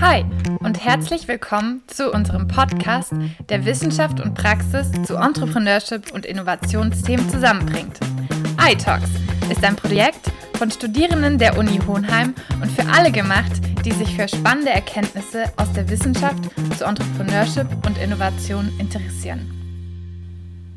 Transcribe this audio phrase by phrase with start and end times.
[0.00, 0.24] Hi
[0.60, 3.12] und herzlich willkommen zu unserem Podcast,
[3.48, 7.98] der Wissenschaft und Praxis zu Entrepreneurship und Innovationsthemen zusammenbringt.
[8.60, 9.10] iTalks
[9.50, 13.52] ist ein Projekt von Studierenden der Uni Hohenheim und für alle gemacht,
[13.84, 16.44] die sich für spannende Erkenntnisse aus der Wissenschaft
[16.76, 19.58] zu Entrepreneurship und Innovation interessieren.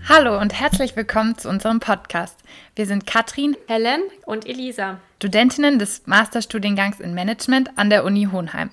[0.07, 2.37] Hallo und herzlich willkommen zu unserem Podcast.
[2.75, 8.69] Wir sind Katrin, Helen und Elisa, Studentinnen des Masterstudiengangs in Management an der Uni Hohenheim.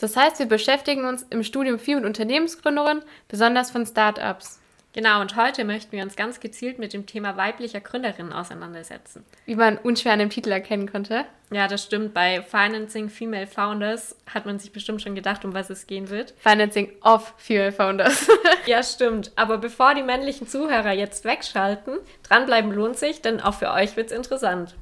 [0.00, 4.58] Das heißt, wir beschäftigen uns im Studium viel mit Unternehmensgründerinnen, besonders von Startups.
[4.94, 9.24] Genau, und heute möchten wir uns ganz gezielt mit dem Thema weiblicher Gründerinnen auseinandersetzen.
[9.44, 11.26] Wie man unschwer an dem Titel erkennen konnte.
[11.52, 12.14] Ja, das stimmt.
[12.14, 16.34] Bei Financing Female Founders hat man sich bestimmt schon gedacht, um was es gehen wird.
[16.38, 18.26] Financing of Female Founders.
[18.66, 19.32] ja, stimmt.
[19.36, 24.10] Aber bevor die männlichen Zuhörer jetzt wegschalten, dranbleiben lohnt sich, denn auch für euch wird
[24.10, 24.74] es interessant.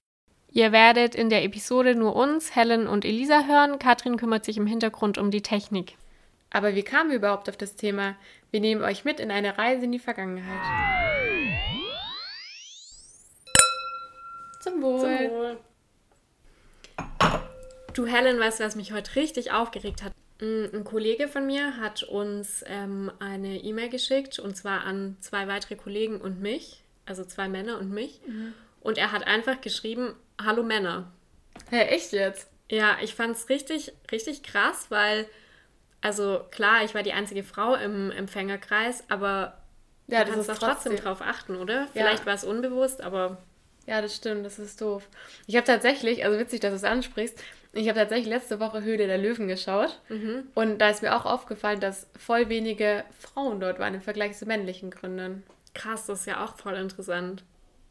[0.58, 3.78] Ihr werdet in der Episode nur uns, Helen und Elisa hören.
[3.78, 5.96] Katrin kümmert sich im Hintergrund um die Technik.
[6.50, 8.16] Aber wie kamen wir überhaupt auf das Thema?
[8.50, 10.60] Wir nehmen euch mit in eine Reise in die Vergangenheit.
[14.58, 14.98] Zum Wohl.
[14.98, 15.56] Zum Wohl.
[17.94, 20.12] Du, Helen, weißt du, was mich heute richtig aufgeregt hat?
[20.40, 25.46] Mm, ein Kollege von mir hat uns ähm, eine E-Mail geschickt und zwar an zwei
[25.46, 28.20] weitere Kollegen und mich, also zwei Männer und mich.
[28.26, 28.54] Mhm.
[28.80, 31.12] Und er hat einfach geschrieben: Hallo Männer.
[31.70, 32.48] Hä, hey, echt jetzt?
[32.70, 35.26] Ja, ich fand es richtig, richtig krass, weil
[36.00, 39.58] also klar, ich war die einzige Frau im Empfängerkreis, aber
[40.06, 41.88] ja, du kannst doch trotzdem, trotzdem drauf achten, oder?
[41.92, 42.26] Vielleicht ja.
[42.26, 43.38] war es unbewusst, aber.
[43.86, 45.08] Ja, das stimmt, das ist doof.
[45.46, 49.06] Ich habe tatsächlich, also witzig, dass du es ansprichst, ich habe tatsächlich letzte Woche Höhle
[49.06, 50.44] der Löwen geschaut mhm.
[50.54, 54.46] und da ist mir auch aufgefallen, dass voll wenige Frauen dort waren im Vergleich zu
[54.46, 55.42] männlichen Gründern.
[55.74, 57.44] Krass, das ist ja auch voll interessant.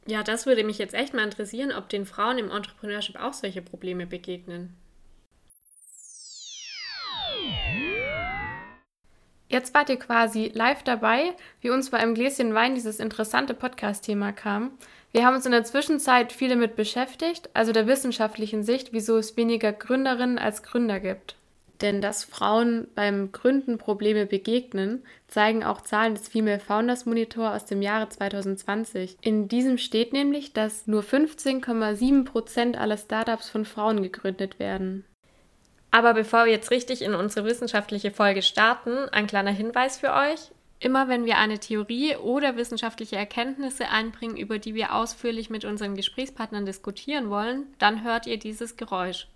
[0.08, 3.62] Ja, das würde mich jetzt echt mal interessieren, ob den Frauen im Entrepreneurship auch solche
[3.62, 4.74] Probleme begegnen.
[9.50, 14.34] Jetzt wart ihr quasi live dabei, wie uns bei einem Gläschen Wein dieses interessante Podcast-Thema
[14.34, 14.72] kam.
[15.12, 19.38] Wir haben uns in der Zwischenzeit viel damit beschäftigt, also der wissenschaftlichen Sicht, wieso es
[19.38, 21.37] weniger Gründerinnen als Gründer gibt.
[21.82, 27.66] Denn dass Frauen beim Gründen Probleme begegnen, zeigen auch Zahlen des Female Founders Monitor aus
[27.66, 29.18] dem Jahre 2020.
[29.22, 35.06] In diesem steht nämlich, dass nur 15,7 Prozent aller Startups von Frauen gegründet werden.
[35.92, 40.52] Aber bevor wir jetzt richtig in unsere wissenschaftliche Folge starten, ein kleiner Hinweis für euch.
[40.80, 45.96] Immer wenn wir eine Theorie oder wissenschaftliche Erkenntnisse einbringen, über die wir ausführlich mit unseren
[45.96, 49.28] Gesprächspartnern diskutieren wollen, dann hört ihr dieses Geräusch.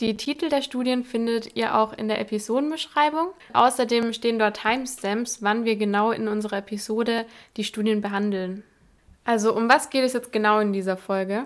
[0.00, 3.28] Die Titel der Studien findet ihr auch in der Episodenbeschreibung.
[3.52, 8.64] Außerdem stehen dort Timestamps, wann wir genau in unserer Episode die Studien behandeln.
[9.24, 11.44] Also um was geht es jetzt genau in dieser Folge?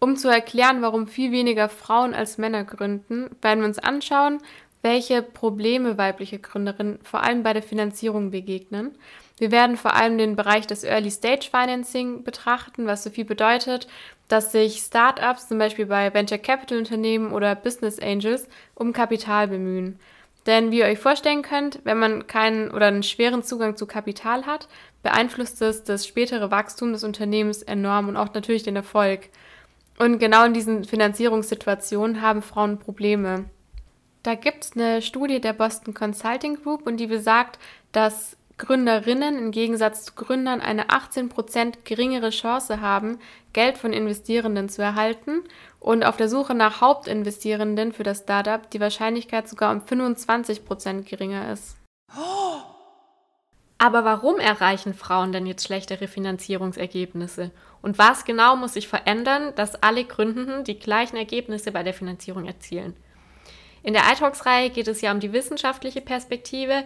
[0.00, 4.38] Um zu erklären, warum viel weniger Frauen als Männer gründen, werden wir uns anschauen,
[4.82, 8.96] welche Probleme weibliche Gründerinnen vor allem bei der Finanzierung begegnen.
[9.38, 13.86] Wir werden vor allem den Bereich des Early Stage Financing betrachten, was so viel bedeutet,
[14.28, 20.00] dass sich Startups zum Beispiel bei Venture Capital Unternehmen oder Business Angels um Kapital bemühen.
[20.46, 24.46] Denn wie ihr euch vorstellen könnt, wenn man keinen oder einen schweren Zugang zu Kapital
[24.46, 24.68] hat,
[25.02, 29.28] beeinflusst es das spätere Wachstum des Unternehmens enorm und auch natürlich den Erfolg.
[29.98, 33.46] Und genau in diesen Finanzierungssituationen haben Frauen Probleme.
[34.22, 37.58] Da gibt es eine Studie der Boston Consulting Group und die besagt,
[37.92, 43.18] dass Gründerinnen im Gegensatz zu Gründern eine 18% geringere Chance haben,
[43.52, 45.42] Geld von Investierenden zu erhalten
[45.78, 51.52] und auf der Suche nach Hauptinvestierenden für das Startup die Wahrscheinlichkeit sogar um 25% geringer
[51.52, 51.76] ist.
[53.78, 57.50] Aber warum erreichen Frauen denn jetzt schlechtere Finanzierungsergebnisse?
[57.82, 62.46] Und was genau muss sich verändern, dass alle Gründenden die gleichen Ergebnisse bei der Finanzierung
[62.46, 62.96] erzielen?
[63.82, 66.84] In der iTalks-Reihe geht es ja um die wissenschaftliche Perspektive,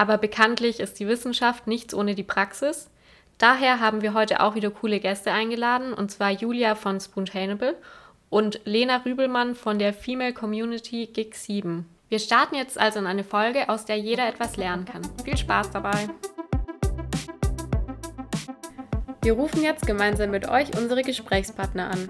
[0.00, 2.88] aber bekanntlich ist die Wissenschaft nichts ohne die Praxis.
[3.36, 7.76] Daher haben wir heute auch wieder coole Gäste eingeladen, und zwar Julia von Spoontainable
[8.30, 11.84] und Lena Rübelmann von der Female Community Gig 7.
[12.08, 15.02] Wir starten jetzt also in eine Folge, aus der jeder etwas lernen kann.
[15.22, 16.08] Viel Spaß dabei!
[19.20, 22.08] Wir rufen jetzt gemeinsam mit euch unsere Gesprächspartner an.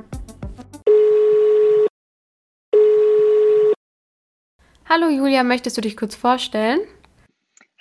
[4.89, 6.79] Hallo Julia, möchtest du dich kurz vorstellen?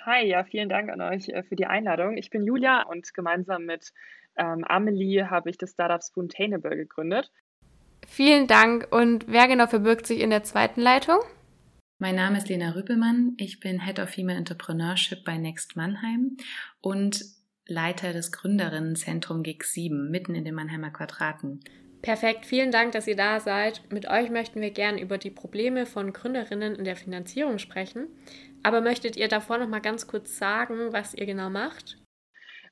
[0.06, 2.16] Hi, ja, vielen Dank an euch äh, für die Einladung.
[2.16, 3.92] Ich bin Julia und gemeinsam mit
[4.36, 7.30] ähm, Amelie habe ich das Startup Spoontainable gegründet.
[8.06, 8.88] Vielen Dank.
[8.90, 11.18] Und wer genau verbirgt sich in der zweiten Leitung?
[11.98, 13.34] Mein Name ist Lena Rüppelmann.
[13.36, 16.38] Ich bin Head of Female Entrepreneurship bei Next Mannheim
[16.80, 17.22] und
[17.66, 21.60] Leiter des Gründerinnenzentrum GIG 7 mitten in den Mannheimer Quadraten.
[22.02, 23.82] Perfekt, vielen Dank, dass ihr da seid.
[23.92, 28.08] Mit euch möchten wir gern über die Probleme von Gründerinnen in der Finanzierung sprechen.
[28.62, 31.96] Aber möchtet ihr davor noch mal ganz kurz sagen, was ihr genau macht?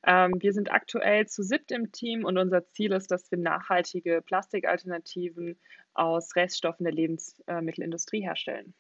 [0.06, 4.23] Ähm, wir sind aktuell zu siebt im Team und unser Ziel ist, dass wir nachhaltige
[4.23, 5.58] Plastikalternativen
[5.94, 8.75] aus Reststoffen der Lebensmittelindustrie herstellen.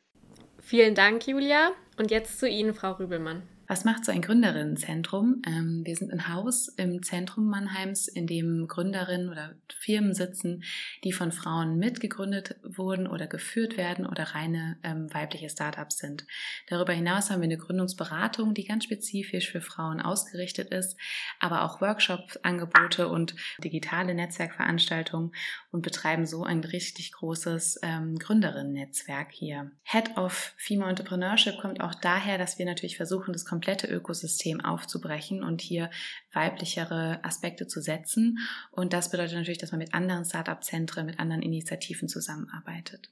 [0.60, 1.72] Vielen Dank, Julia.
[1.96, 3.42] Und jetzt zu Ihnen, Frau Rübelmann.
[3.70, 5.42] Was macht so ein Gründerinnenzentrum?
[5.46, 10.64] Ähm, wir sind ein Haus im Zentrum Mannheims, in dem Gründerinnen oder Firmen sitzen,
[11.04, 16.26] die von Frauen mitgegründet wurden oder geführt werden oder reine ähm, weibliche Startups sind.
[16.68, 20.96] Darüber hinaus haben wir eine Gründungsberatung, die ganz spezifisch für Frauen ausgerichtet ist,
[21.38, 25.32] aber auch Workshop-Angebote und digitale Netzwerkveranstaltungen
[25.72, 29.72] und betreiben so ein richtig großes ähm, Gründerinnen-Netzwerk hier.
[29.82, 35.42] Head of Female Entrepreneurship kommt auch daher, dass wir natürlich versuchen, das komplette Ökosystem aufzubrechen
[35.42, 35.90] und hier
[36.32, 38.38] weiblichere Aspekte zu setzen.
[38.70, 43.10] Und das bedeutet natürlich, dass man mit anderen Startup-Zentren, mit anderen Initiativen zusammenarbeitet.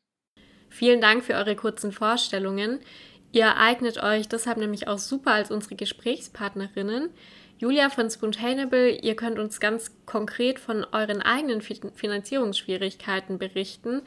[0.71, 2.79] Vielen Dank für eure kurzen Vorstellungen.
[3.33, 7.11] Ihr eignet euch deshalb nämlich auch super als unsere Gesprächspartnerinnen.
[7.59, 14.03] Julia von Spontaneable, ihr könnt uns ganz konkret von euren eigenen Finanzierungsschwierigkeiten berichten.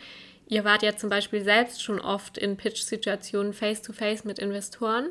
[0.48, 5.10] Ihr wart ja zum Beispiel selbst schon oft in Pitch-Situationen face-to-face mit Investoren.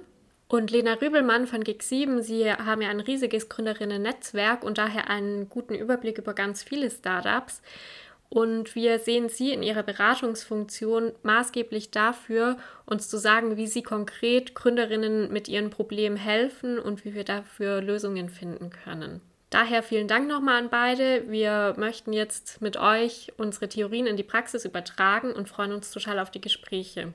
[0.51, 5.75] Und Lena Rübelmann von Gig7, Sie haben ja ein riesiges Gründerinnen-Netzwerk und daher einen guten
[5.75, 7.61] Überblick über ganz viele Startups.
[8.31, 12.57] Und wir sehen Sie in Ihrer Beratungsfunktion maßgeblich dafür,
[12.87, 17.83] uns zu sagen, wie Sie konkret Gründerinnen mit ihren Problemen helfen und wie wir dafür
[17.83, 19.21] Lösungen finden können.
[19.51, 21.31] Daher vielen Dank nochmal an beide.
[21.31, 26.19] Wir möchten jetzt mit euch unsere Theorien in die Praxis übertragen und freuen uns total
[26.19, 27.13] auf die Gespräche.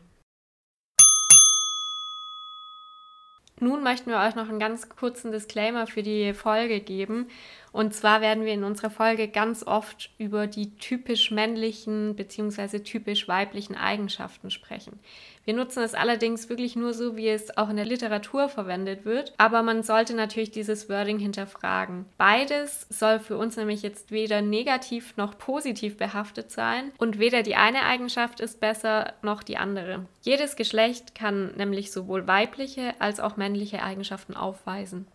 [3.63, 7.27] Nun möchten wir euch noch einen ganz kurzen Disclaimer für die Folge geben.
[7.73, 12.79] Und zwar werden wir in unserer Folge ganz oft über die typisch männlichen bzw.
[12.79, 14.99] typisch weiblichen Eigenschaften sprechen.
[15.43, 19.33] Wir nutzen es allerdings wirklich nur so, wie es auch in der Literatur verwendet wird.
[19.37, 22.05] Aber man sollte natürlich dieses Wording hinterfragen.
[22.17, 27.55] Beides soll für uns nämlich jetzt weder negativ noch positiv behaftet sein und weder die
[27.55, 30.05] eine Eigenschaft ist besser noch die andere.
[30.21, 35.07] Jedes Geschlecht kann nämlich sowohl weibliche als auch männliche Eigenschaften aufweisen.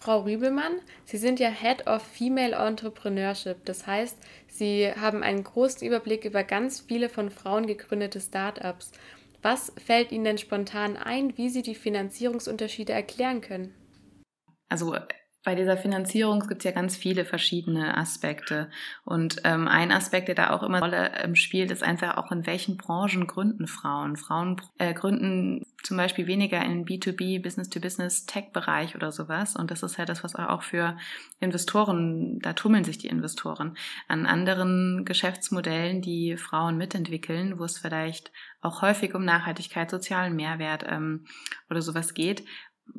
[0.00, 3.66] Frau Rübelmann, Sie sind ja Head of Female Entrepreneurship.
[3.66, 4.16] Das heißt,
[4.48, 8.92] Sie haben einen großen Überblick über ganz viele von Frauen gegründete Startups.
[9.42, 13.74] Was fällt Ihnen denn spontan ein, wie Sie die Finanzierungsunterschiede erklären können?
[14.70, 14.96] Also
[15.42, 18.70] bei dieser Finanzierung gibt es ja ganz viele verschiedene Aspekte.
[19.04, 22.30] Und ähm, ein Aspekt, der da auch immer eine Rolle ähm, spielt, ist einfach auch,
[22.30, 24.16] in welchen Branchen gründen Frauen.
[24.16, 29.56] Frauen äh, gründen zum Beispiel weniger in B2B, Business-to-Business, Tech-Bereich oder sowas.
[29.56, 30.98] Und das ist halt das, was auch für
[31.40, 33.78] Investoren, da tummeln sich die Investoren
[34.08, 40.84] an anderen Geschäftsmodellen, die Frauen mitentwickeln, wo es vielleicht auch häufig um Nachhaltigkeit, sozialen Mehrwert
[40.86, 41.24] ähm,
[41.70, 42.44] oder sowas geht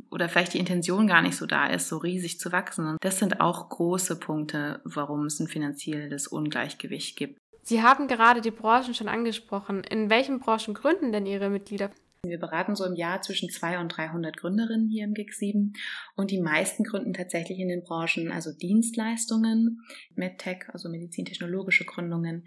[0.09, 2.87] oder vielleicht die Intention gar nicht so da ist, so riesig zu wachsen.
[2.87, 7.37] Und das sind auch große Punkte, warum es ein finanzielles Ungleichgewicht gibt.
[7.63, 9.83] Sie haben gerade die Branchen schon angesprochen.
[9.83, 11.91] In welchen Branchen gründen denn Ihre Mitglieder?
[12.23, 15.73] Wir beraten so im Jahr zwischen 200 und 300 Gründerinnen hier im GIG 7
[16.15, 19.81] und die meisten gründen tatsächlich in den Branchen, also Dienstleistungen,
[20.13, 22.45] MedTech, also medizintechnologische Gründungen.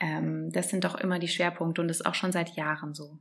[0.00, 3.20] Ähm, das sind doch immer die Schwerpunkte und das ist auch schon seit Jahren so.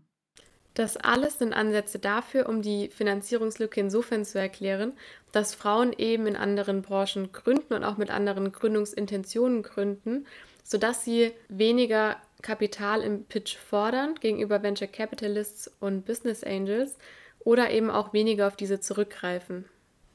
[0.73, 4.93] Das alles sind Ansätze dafür, um die Finanzierungslücke insofern zu erklären,
[5.31, 10.25] dass Frauen eben in anderen Branchen gründen und auch mit anderen Gründungsintentionen gründen,
[10.63, 16.97] sodass sie weniger Kapital im Pitch fordern gegenüber Venture Capitalists und Business Angels
[17.39, 19.65] oder eben auch weniger auf diese zurückgreifen.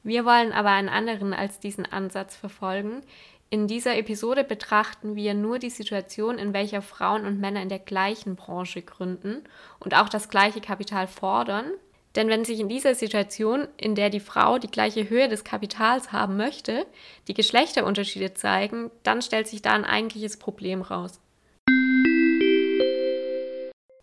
[0.03, 3.01] Wir wollen aber einen anderen als diesen Ansatz verfolgen,
[3.49, 7.79] in dieser Episode betrachten wir nur die Situation, in welcher Frauen und Männer in der
[7.79, 9.43] gleichen Branche gründen
[9.79, 11.71] und auch das gleiche Kapital fordern.
[12.15, 16.11] Denn wenn sich in dieser Situation, in der die Frau die gleiche Höhe des Kapitals
[16.11, 16.85] haben möchte,
[17.29, 21.21] die Geschlechterunterschiede zeigen, dann stellt sich da ein eigentliches Problem raus.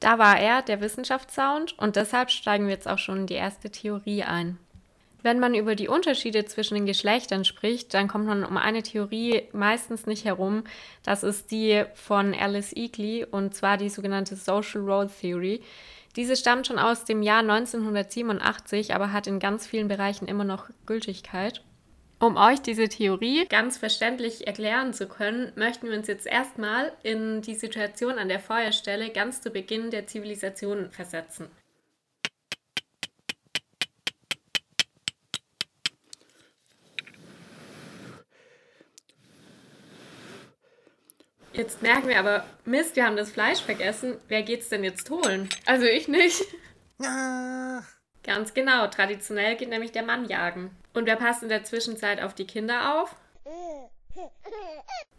[0.00, 3.70] Da war er, der Wissenschaftssound, und deshalb steigen wir jetzt auch schon in die erste
[3.70, 4.58] Theorie ein.
[5.24, 9.44] Wenn man über die Unterschiede zwischen den Geschlechtern spricht, dann kommt man um eine Theorie
[9.52, 10.64] meistens nicht herum.
[11.02, 15.62] Das ist die von Alice Eagley und zwar die sogenannte Social Role Theory.
[16.14, 20.68] Diese stammt schon aus dem Jahr 1987, aber hat in ganz vielen Bereichen immer noch
[20.84, 21.62] Gültigkeit.
[22.20, 27.40] Um euch diese Theorie ganz verständlich erklären zu können, möchten wir uns jetzt erstmal in
[27.40, 31.48] die Situation an der Feuerstelle ganz zu Beginn der Zivilisation versetzen.
[41.54, 44.16] Jetzt merken wir aber, Mist, wir haben das Fleisch vergessen.
[44.26, 45.48] Wer geht's denn jetzt holen?
[45.66, 46.42] Also ich nicht.
[48.24, 48.88] Ganz genau.
[48.88, 50.70] Traditionell geht nämlich der Mann jagen.
[50.94, 53.14] Und wer passt in der Zwischenzeit auf die Kinder auf?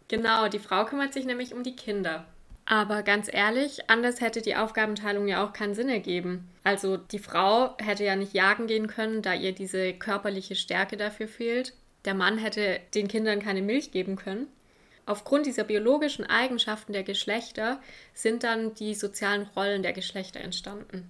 [0.08, 2.26] Genau, die Frau kümmert sich nämlich um die Kinder.
[2.66, 6.50] Aber ganz ehrlich, anders hätte die Aufgabenteilung ja auch keinen Sinn ergeben.
[6.64, 11.28] Also die Frau hätte ja nicht jagen gehen können, da ihr diese körperliche Stärke dafür
[11.28, 11.72] fehlt.
[12.04, 14.48] Der Mann hätte den Kindern keine Milch geben können.
[15.06, 17.80] Aufgrund dieser biologischen Eigenschaften der Geschlechter
[18.12, 21.08] sind dann die sozialen Rollen der Geschlechter entstanden.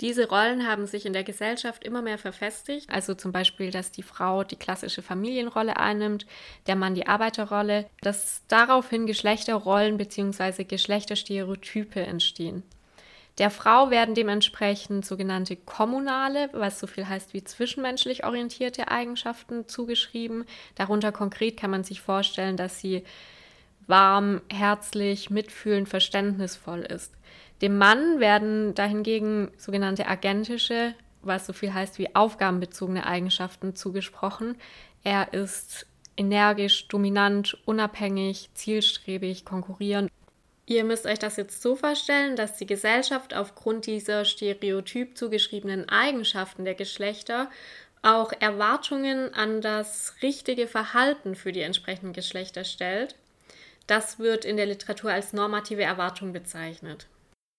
[0.00, 4.02] Diese Rollen haben sich in der Gesellschaft immer mehr verfestigt, also zum Beispiel, dass die
[4.02, 6.26] Frau die klassische Familienrolle einnimmt,
[6.66, 10.64] der Mann die Arbeiterrolle, dass daraufhin Geschlechterrollen bzw.
[10.64, 12.62] Geschlechterstereotype entstehen.
[13.40, 20.44] Der Frau werden dementsprechend sogenannte kommunale, was so viel heißt wie zwischenmenschlich orientierte Eigenschaften zugeschrieben.
[20.74, 23.02] Darunter konkret kann man sich vorstellen, dass sie
[23.86, 27.14] warm, herzlich, mitfühlend, verständnisvoll ist.
[27.62, 34.56] Dem Mann werden dahingegen sogenannte agentische, was so viel heißt wie aufgabenbezogene Eigenschaften zugesprochen.
[35.02, 35.86] Er ist
[36.18, 40.10] energisch, dominant, unabhängig, zielstrebig, konkurrierend.
[40.70, 46.64] Ihr müsst euch das jetzt so vorstellen, dass die Gesellschaft aufgrund dieser stereotyp zugeschriebenen Eigenschaften
[46.64, 47.50] der Geschlechter
[48.02, 53.16] auch Erwartungen an das richtige Verhalten für die entsprechenden Geschlechter stellt.
[53.88, 57.08] Das wird in der Literatur als normative Erwartung bezeichnet.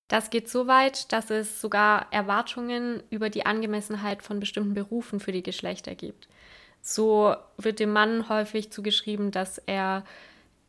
[0.07, 5.33] Das geht so weit, dass es sogar Erwartungen über die Angemessenheit von bestimmten Berufen für
[5.33, 6.29] die Geschlechter gibt.
[6.81, 10.05] So wird dem Mann häufig zugeschrieben, dass er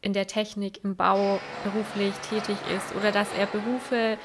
[0.02, 4.18] in der Technik, im Bau beruflich tätig ist oder dass er Berufe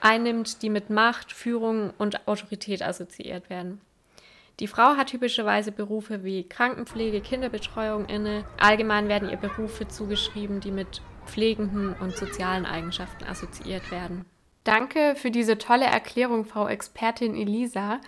[0.00, 3.80] einnimmt, die mit Macht, Führung und Autorität assoziiert werden.
[4.60, 8.44] Die Frau hat typischerweise Berufe wie Krankenpflege, Kinderbetreuung inne.
[8.58, 14.24] Allgemein werden ihr Berufe zugeschrieben, die mit pflegenden und sozialen Eigenschaften assoziiert werden.
[14.64, 18.00] Danke für diese tolle Erklärung, Frau Expertin Elisa.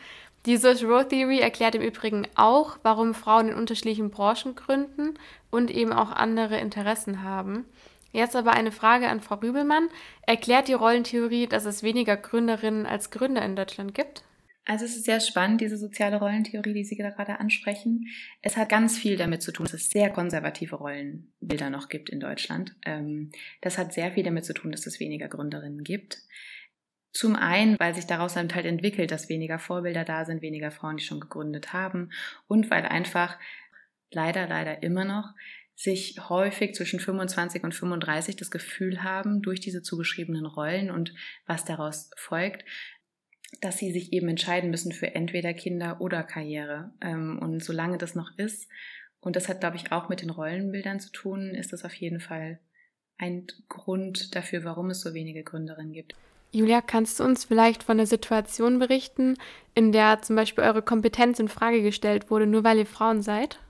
[0.46, 5.18] Die Social Role Theory erklärt im Übrigen auch, warum Frauen in unterschiedlichen Branchen gründen
[5.50, 7.66] und eben auch andere Interessen haben.
[8.12, 9.88] Jetzt aber eine Frage an Frau Rübelmann.
[10.22, 14.24] Erklärt die Rollentheorie, dass es weniger Gründerinnen als Gründer in Deutschland gibt?
[14.64, 18.06] Also es ist sehr spannend, diese soziale Rollentheorie, die Sie gerade ansprechen.
[18.40, 22.20] Es hat ganz viel damit zu tun, dass es sehr konservative Rollenbilder noch gibt in
[22.20, 22.76] Deutschland.
[22.84, 23.30] Ähm,
[23.62, 26.18] das hat sehr viel damit zu tun, dass es weniger Gründerinnen gibt.
[27.12, 30.96] Zum einen, weil sich daraus dann halt entwickelt, dass weniger Vorbilder da sind, weniger Frauen,
[30.96, 32.10] die schon gegründet haben
[32.46, 33.36] und weil einfach
[34.10, 35.34] leider, leider immer noch
[35.74, 41.14] sich häufig zwischen 25 und 35 das Gefühl haben, durch diese zugeschriebenen Rollen und
[41.46, 42.64] was daraus folgt,
[43.60, 46.92] dass sie sich eben entscheiden müssen für entweder Kinder oder Karriere.
[47.00, 48.68] Ähm, und solange das noch ist,
[49.20, 52.20] und das hat, glaube ich, auch mit den Rollenbildern zu tun, ist das auf jeden
[52.20, 52.58] Fall
[53.18, 56.14] ein Grund dafür, warum es so wenige Gründerinnen gibt.
[56.52, 59.36] Julia, kannst du uns vielleicht von der Situation berichten,
[59.74, 63.60] in der zum Beispiel eure Kompetenz in Frage gestellt wurde, nur weil ihr Frauen seid?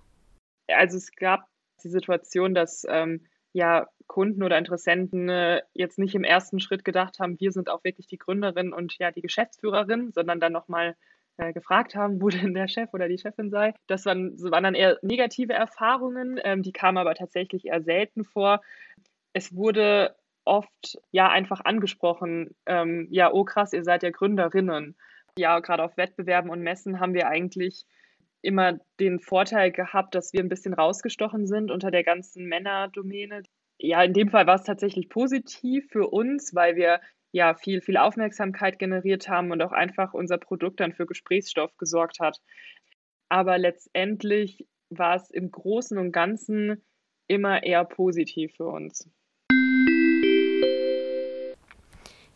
[0.69, 1.47] Also es gab
[1.85, 7.19] die Situation, dass ähm, ja Kunden oder Interessenten äh, jetzt nicht im ersten Schritt gedacht
[7.21, 10.97] haben, wir sind auch wirklich die Gründerin und ja die Geschäftsführerin, sondern dann nochmal
[11.37, 13.75] äh, gefragt haben, wo denn der Chef oder die Chefin sei.
[13.87, 18.25] Das waren, das waren dann eher negative Erfahrungen, ähm, die kamen aber tatsächlich eher selten
[18.25, 18.63] vor.
[19.33, 24.97] Es wurde oft ja einfach angesprochen, ähm, ja, oh krass, ihr seid ja Gründerinnen.
[25.39, 27.87] Ja, gerade auf Wettbewerben und Messen haben wir eigentlich
[28.43, 33.43] immer den Vorteil gehabt, dass wir ein bisschen rausgestochen sind unter der ganzen Männerdomäne.
[33.79, 37.01] Ja, in dem Fall war es tatsächlich positiv für uns, weil wir
[37.33, 42.19] ja viel, viel Aufmerksamkeit generiert haben und auch einfach unser Produkt dann für Gesprächsstoff gesorgt
[42.21, 42.41] hat.
[43.29, 46.83] Aber letztendlich war es im Großen und Ganzen
[47.29, 49.09] immer eher positiv für uns.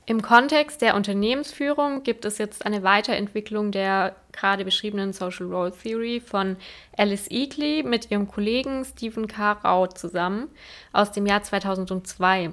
[0.07, 6.21] Im Kontext der Unternehmensführung gibt es jetzt eine Weiterentwicklung der gerade beschriebenen Social Role Theory
[6.21, 6.57] von
[6.95, 9.53] Alice Eagley mit ihrem Kollegen Stephen K.
[9.53, 10.49] Rau zusammen
[10.93, 12.53] aus dem Jahr 2002.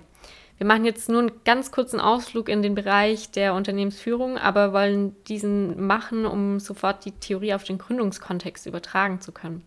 [0.58, 5.22] Wir machen jetzt nur einen ganz kurzen Ausflug in den Bereich der Unternehmensführung, aber wollen
[5.26, 9.66] diesen machen, um sofort die Theorie auf den Gründungskontext übertragen zu können.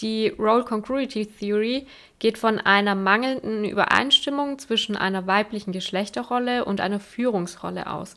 [0.00, 1.86] Die Role Congruity Theory
[2.18, 8.16] geht von einer mangelnden Übereinstimmung zwischen einer weiblichen Geschlechterrolle und einer Führungsrolle aus.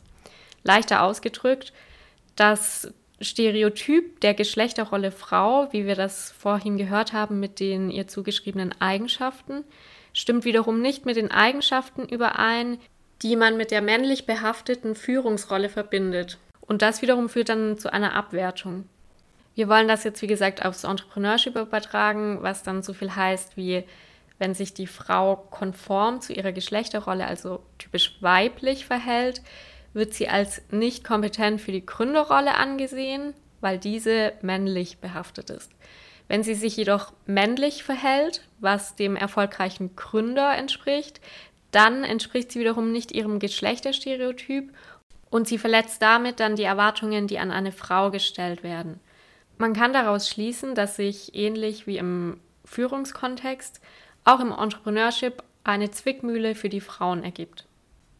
[0.62, 1.72] Leichter ausgedrückt,
[2.36, 8.74] das Stereotyp der Geschlechterrolle Frau, wie wir das vorhin gehört haben mit den ihr zugeschriebenen
[8.80, 9.64] Eigenschaften,
[10.12, 12.78] stimmt wiederum nicht mit den Eigenschaften überein,
[13.22, 16.38] die man mit der männlich behafteten Führungsrolle verbindet.
[16.60, 18.88] Und das wiederum führt dann zu einer Abwertung.
[19.54, 23.84] Wir wollen das jetzt, wie gesagt, aufs Entrepreneurship übertragen, was dann so viel heißt wie
[24.38, 29.42] Wenn sich die Frau konform zu ihrer Geschlechterrolle, also typisch weiblich verhält,
[29.92, 35.70] wird sie als nicht kompetent für die Gründerrolle angesehen, weil diese männlich behaftet ist.
[36.26, 41.20] Wenn sie sich jedoch männlich verhält, was dem erfolgreichen Gründer entspricht,
[41.70, 44.72] dann entspricht sie wiederum nicht ihrem Geschlechterstereotyp
[45.30, 49.00] und sie verletzt damit dann die Erwartungen, die an eine Frau gestellt werden.
[49.58, 53.80] Man kann daraus schließen, dass sich ähnlich wie im Führungskontext
[54.24, 57.66] auch im Entrepreneurship eine Zwickmühle für die Frauen ergibt.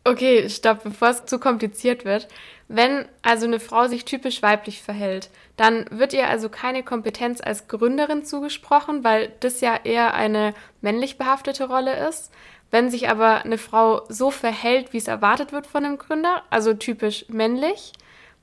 [0.07, 2.29] Okay, stopp, bevor es zu kompliziert wird.
[2.69, 7.69] Wenn also eine Frau sich typisch weiblich verhält, dann wird ihr also keine Kompetenz als
[7.69, 12.33] Gründerin zugesprochen, weil das ja eher eine männlich behaftete Rolle ist.
[12.71, 16.75] Wenn sich aber eine Frau so verhält, wie es erwartet wird von einem Gründer, also
[16.75, 17.93] typisch männlich,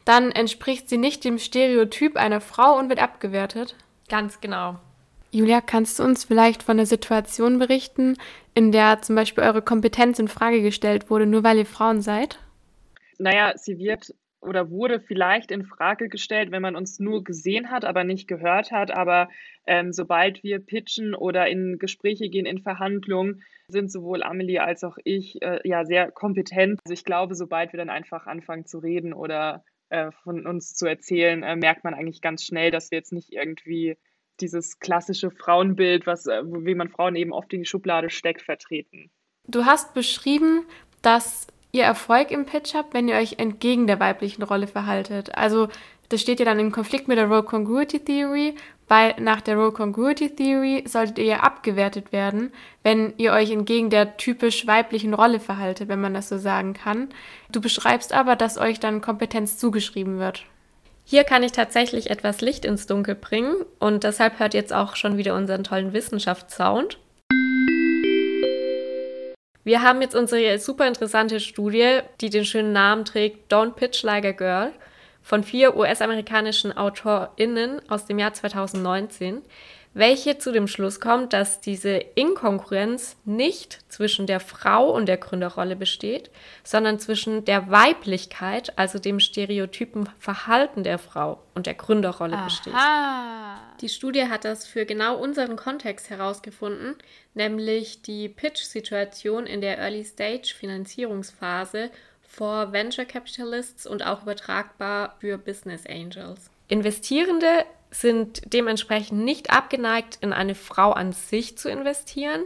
[0.05, 3.75] dann entspricht sie nicht dem Stereotyp einer Frau und wird abgewertet.
[4.09, 4.79] Ganz genau.
[5.31, 8.17] Julia, kannst du uns vielleicht von einer Situation berichten,
[8.53, 12.39] in der zum Beispiel eure Kompetenz in Frage gestellt wurde, nur weil ihr Frauen seid?
[13.17, 17.85] Naja, sie wird oder wurde vielleicht in Frage gestellt, wenn man uns nur gesehen hat,
[17.85, 18.91] aber nicht gehört hat.
[18.91, 19.29] Aber
[19.67, 24.97] ähm, sobald wir pitchen oder in Gespräche gehen, in Verhandlungen, sind sowohl Amelie als auch
[25.03, 26.79] ich äh, ja sehr kompetent.
[26.83, 30.85] Also ich glaube, sobald wir dann einfach anfangen zu reden oder äh, von uns zu
[30.85, 33.97] erzählen, äh, merkt man eigentlich ganz schnell, dass wir jetzt nicht irgendwie
[34.39, 39.11] dieses klassische Frauenbild, was, äh, wie man Frauen eben oft in die Schublade steckt, vertreten.
[39.47, 40.65] Du hast beschrieben,
[41.01, 45.35] dass ihr Erfolg im Pitch habt, wenn ihr euch entgegen der weiblichen Rolle verhaltet.
[45.35, 45.67] Also
[46.11, 48.55] das steht ja dann im Konflikt mit der Role Congruity Theory,
[48.89, 52.51] weil nach der Role Congruity Theory solltet ihr ja abgewertet werden,
[52.83, 57.07] wenn ihr euch entgegen der typisch weiblichen Rolle verhaltet, wenn man das so sagen kann.
[57.49, 60.43] Du beschreibst aber, dass euch dann Kompetenz zugeschrieben wird.
[61.05, 65.17] Hier kann ich tatsächlich etwas Licht ins Dunkel bringen und deshalb hört jetzt auch schon
[65.17, 66.99] wieder unseren tollen Wissenschaftssound.
[69.63, 74.25] Wir haben jetzt unsere super interessante Studie, die den schönen Namen trägt Don't Pitch Like
[74.25, 74.73] a Girl
[75.21, 79.41] von vier US-amerikanischen AutorInnen aus dem Jahr 2019,
[79.93, 85.75] welche zu dem Schluss kommt, dass diese Inkongruenz nicht zwischen der Frau und der Gründerrolle
[85.75, 86.31] besteht,
[86.63, 92.45] sondern zwischen der Weiblichkeit, also dem stereotypen Verhalten der Frau und der Gründerrolle Aha.
[92.45, 92.73] besteht.
[93.81, 96.95] Die Studie hat das für genau unseren Kontext herausgefunden,
[97.33, 101.91] nämlich die Pitch-Situation in der Early-Stage-Finanzierungsphase
[102.31, 106.49] vor Venture Capitalists und auch übertragbar für Business Angels.
[106.69, 112.43] Investierende sind dementsprechend nicht abgeneigt, in eine Frau an sich zu investieren,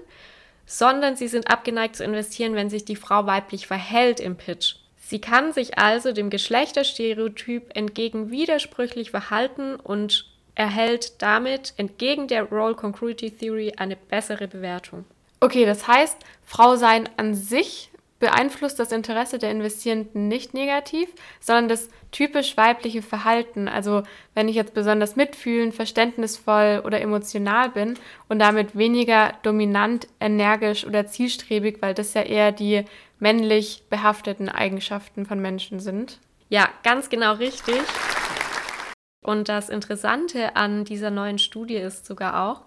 [0.66, 4.78] sondern sie sind abgeneigt zu investieren, wenn sich die Frau weiblich verhält im Pitch.
[4.98, 12.74] Sie kann sich also dem Geschlechterstereotyp entgegen widersprüchlich verhalten und erhält damit entgegen der Role
[12.74, 15.06] Congruity Theory eine bessere Bewertung.
[15.42, 21.68] Okay, das heißt, Frau sein an sich beeinflusst das Interesse der Investierenden nicht negativ, sondern
[21.68, 23.68] das typisch weibliche Verhalten.
[23.68, 28.00] Also wenn ich jetzt besonders mitfühlend, verständnisvoll oder emotional bin
[28.30, 32.86] und damit weniger dominant, energisch oder zielstrebig, weil das ja eher die
[33.20, 36.20] männlich behafteten Eigenschaften von Menschen sind.
[36.50, 37.82] Ja, ganz genau richtig.
[39.22, 42.62] Und das Interessante an dieser neuen Studie ist sogar auch,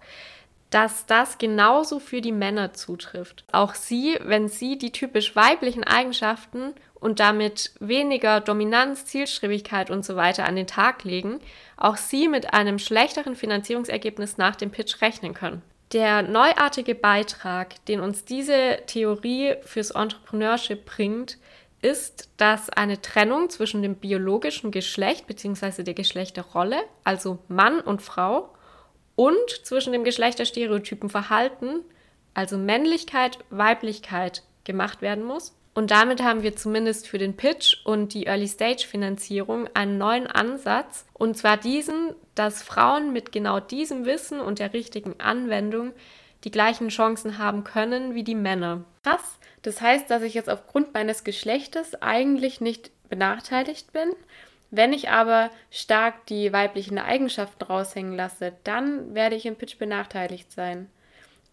[0.69, 3.43] dass das genauso für die Männer zutrifft.
[3.51, 10.15] Auch sie, wenn sie die typisch weiblichen Eigenschaften und damit weniger Dominanz, Zielstrebigkeit und so
[10.15, 11.39] weiter an den Tag legen,
[11.77, 15.61] auch sie mit einem schlechteren Finanzierungsergebnis nach dem Pitch rechnen können.
[15.91, 21.39] Der neuartige Beitrag, den uns diese Theorie fürs Entrepreneurship bringt,
[21.81, 25.81] ist, dass eine Trennung zwischen dem biologischen Geschlecht bzw.
[25.83, 28.53] der Geschlechterrolle, also Mann und Frau,
[29.19, 31.81] und zwischen dem geschlechterstereotypen Verhalten,
[32.33, 35.57] also Männlichkeit, Weiblichkeit, gemacht werden muss.
[35.73, 41.05] Und damit haben wir zumindest für den Pitch und die Early-Stage-Finanzierung einen neuen Ansatz.
[41.11, 45.91] Und zwar diesen, dass Frauen mit genau diesem Wissen und der richtigen Anwendung
[46.45, 48.85] die gleichen Chancen haben können wie die Männer.
[49.03, 49.37] Krass.
[49.63, 54.13] Das heißt, dass ich jetzt aufgrund meines Geschlechtes eigentlich nicht benachteiligt bin
[54.71, 60.51] wenn ich aber stark die weiblichen Eigenschaften raushängen lasse, dann werde ich im Pitch benachteiligt
[60.51, 60.89] sein.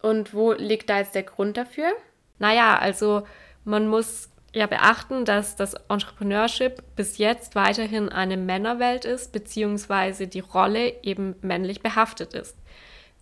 [0.02, 1.92] Und wo liegt da jetzt der Grund dafür?
[2.38, 3.26] Naja, also
[3.64, 10.40] man muss ja beachten, dass das Entrepreneurship bis jetzt weiterhin eine Männerwelt ist, beziehungsweise die
[10.40, 12.56] Rolle eben männlich behaftet ist.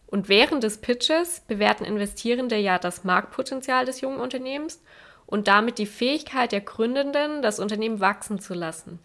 [0.06, 4.82] Und während des Pitches bewerten Investierende ja das Marktpotenzial des jungen Unternehmens
[5.26, 9.00] und damit die Fähigkeit der Gründenden, das Unternehmen wachsen zu lassen.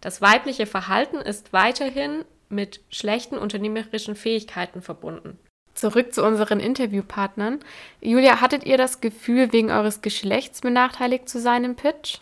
[0.00, 5.38] Das weibliche Verhalten ist weiterhin mit schlechten unternehmerischen Fähigkeiten verbunden.
[5.74, 7.60] Zurück zu unseren Interviewpartnern.
[8.00, 12.18] Julia, hattet ihr das Gefühl, wegen eures Geschlechts benachteiligt zu sein im Pitch?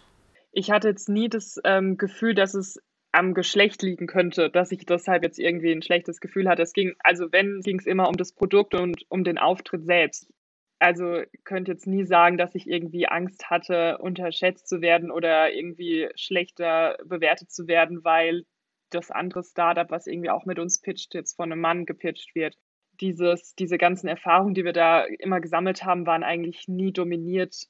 [0.52, 2.78] Ich hatte jetzt nie das ähm, Gefühl, dass es
[3.10, 6.62] am Geschlecht liegen könnte, dass ich deshalb jetzt irgendwie ein schlechtes Gefühl hatte.
[6.62, 10.30] Es ging, also wenn, ging es immer um das Produkt und um den Auftritt selbst.
[10.78, 16.08] Also könnte jetzt nie sagen, dass ich irgendwie Angst hatte, unterschätzt zu werden oder irgendwie
[16.14, 18.44] schlechter bewertet zu werden, weil
[18.90, 22.56] das andere Startup, was irgendwie auch mit uns pitcht, jetzt von einem Mann gepitcht wird.
[23.00, 27.66] Dieses, diese ganzen Erfahrungen, die wir da immer gesammelt haben, waren eigentlich nie dominiert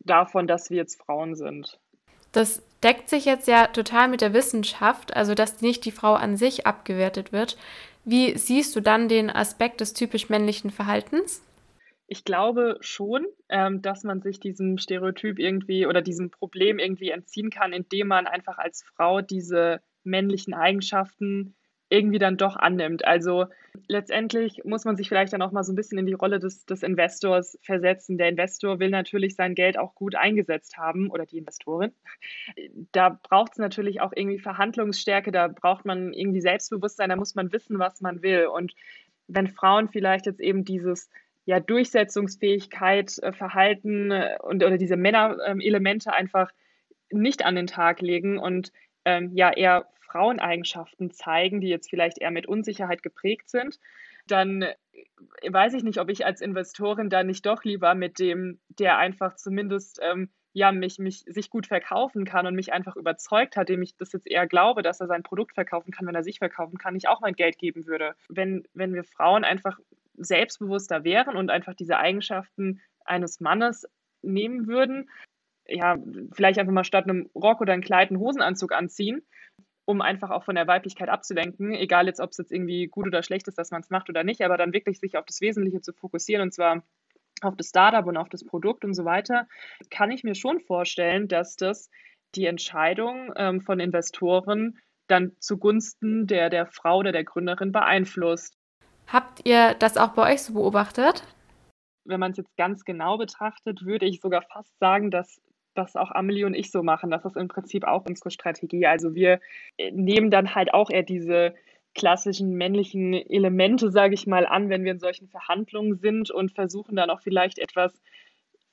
[0.00, 1.78] davon, dass wir jetzt Frauen sind.
[2.32, 6.36] Das deckt sich jetzt ja total mit der Wissenschaft, also dass nicht die Frau an
[6.36, 7.58] sich abgewertet wird.
[8.04, 11.42] Wie siehst du dann den Aspekt des typisch männlichen Verhaltens?
[12.12, 17.50] Ich glaube schon, ähm, dass man sich diesem Stereotyp irgendwie oder diesem Problem irgendwie entziehen
[17.50, 21.54] kann, indem man einfach als Frau diese männlichen Eigenschaften
[21.88, 23.04] irgendwie dann doch annimmt.
[23.04, 23.46] Also
[23.86, 26.66] letztendlich muss man sich vielleicht dann auch mal so ein bisschen in die Rolle des,
[26.66, 28.18] des Investors versetzen.
[28.18, 31.92] Der Investor will natürlich sein Geld auch gut eingesetzt haben oder die Investorin.
[32.90, 37.52] Da braucht es natürlich auch irgendwie Verhandlungsstärke, da braucht man irgendwie Selbstbewusstsein, da muss man
[37.52, 38.46] wissen, was man will.
[38.46, 38.74] Und
[39.28, 41.08] wenn Frauen vielleicht jetzt eben dieses
[41.50, 46.52] ja, Durchsetzungsfähigkeit, äh, Verhalten äh, und oder diese Männerelemente einfach
[47.10, 48.70] nicht an den Tag legen und
[49.04, 53.80] ähm, ja eher Fraueneigenschaften zeigen, die jetzt vielleicht eher mit Unsicherheit geprägt sind,
[54.28, 54.76] dann äh,
[55.48, 59.34] weiß ich nicht, ob ich als Investorin da nicht doch lieber mit dem, der einfach
[59.34, 63.82] zumindest ähm, ja mich, mich sich gut verkaufen kann und mich einfach überzeugt hat, dem
[63.82, 66.78] ich das jetzt eher glaube, dass er sein Produkt verkaufen kann, wenn er sich verkaufen
[66.78, 68.14] kann, ich auch mein Geld geben würde.
[68.28, 69.80] Wenn, wenn wir Frauen einfach
[70.24, 73.86] selbstbewusster wären und einfach diese Eigenschaften eines Mannes
[74.22, 75.10] nehmen würden,
[75.66, 75.96] ja,
[76.32, 79.22] vielleicht einfach mal statt einem Rock oder einem Kleid einen Hosenanzug anziehen
[79.90, 83.24] um einfach auch von der Weiblichkeit abzulenken, egal jetzt, ob es jetzt irgendwie gut oder
[83.24, 85.80] schlecht ist, dass man es macht oder nicht, aber dann wirklich sich auf das Wesentliche
[85.80, 86.84] zu fokussieren und zwar
[87.42, 89.48] auf das Startup und auf das Produkt und so weiter,
[89.90, 91.90] kann ich mir schon vorstellen, dass das
[92.36, 94.78] die Entscheidung ähm, von Investoren
[95.08, 98.56] dann zugunsten der, der Frau oder der Gründerin beeinflusst.
[99.12, 101.24] Habt ihr das auch bei euch so beobachtet?
[102.04, 105.40] Wenn man es jetzt ganz genau betrachtet, würde ich sogar fast sagen, dass
[105.74, 107.10] was auch Amelie und ich so machen.
[107.10, 108.86] Das ist im Prinzip auch unsere Strategie.
[108.86, 109.40] Also wir
[109.76, 111.54] äh, nehmen dann halt auch eher diese
[111.94, 116.96] klassischen männlichen Elemente, sage ich mal, an, wenn wir in solchen Verhandlungen sind und versuchen
[116.96, 118.00] dann auch vielleicht etwas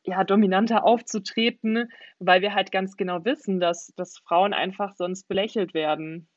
[0.04, 5.73] ja, dominanter aufzutreten, weil wir halt ganz genau wissen, dass, dass Frauen einfach sonst belächelt
[5.73, 6.28] werden.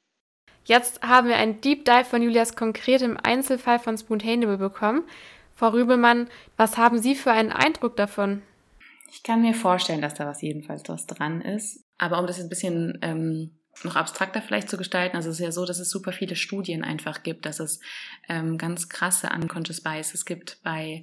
[0.64, 5.02] Jetzt haben wir einen Deep Dive von Julias konkretem Einzelfall von Spoontainable bekommen.
[5.54, 8.42] Frau Rübelmann, was haben Sie für einen Eindruck davon?
[9.12, 11.84] Ich kann mir vorstellen, dass da was jedenfalls was dran ist.
[11.98, 13.50] Aber um das jetzt ein bisschen ähm,
[13.82, 16.84] noch abstrakter vielleicht zu gestalten, also es ist ja so, dass es super viele Studien
[16.84, 17.80] einfach gibt, dass es
[18.28, 21.02] ähm, ganz krasse unconscious biases gibt bei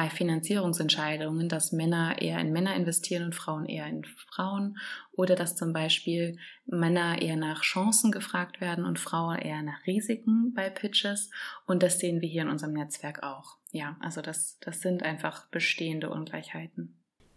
[0.00, 4.78] bei Finanzierungsentscheidungen, dass Männer eher in Männer investieren und Frauen eher in Frauen
[5.12, 10.54] oder dass zum Beispiel Männer eher nach Chancen gefragt werden und Frauen eher nach Risiken
[10.54, 11.30] bei Pitches
[11.66, 13.58] und das sehen wir hier in unserem Netzwerk auch.
[13.72, 16.96] Ja, also das, das sind einfach bestehende Ungleichheiten.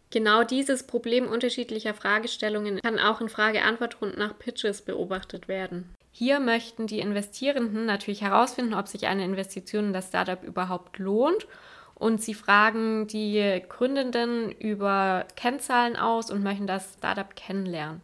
[0.10, 5.94] Genau dieses Problem unterschiedlicher Fragestellungen kann auch in Frage-Antwort-Runden nach Pitches beobachtet werden.
[6.12, 11.46] Hier möchten die Investierenden natürlich herausfinden, ob sich eine Investition in das Startup überhaupt lohnt.
[12.04, 18.02] Und sie fragen die Gründenden über Kennzahlen aus und möchten das Startup kennenlernen.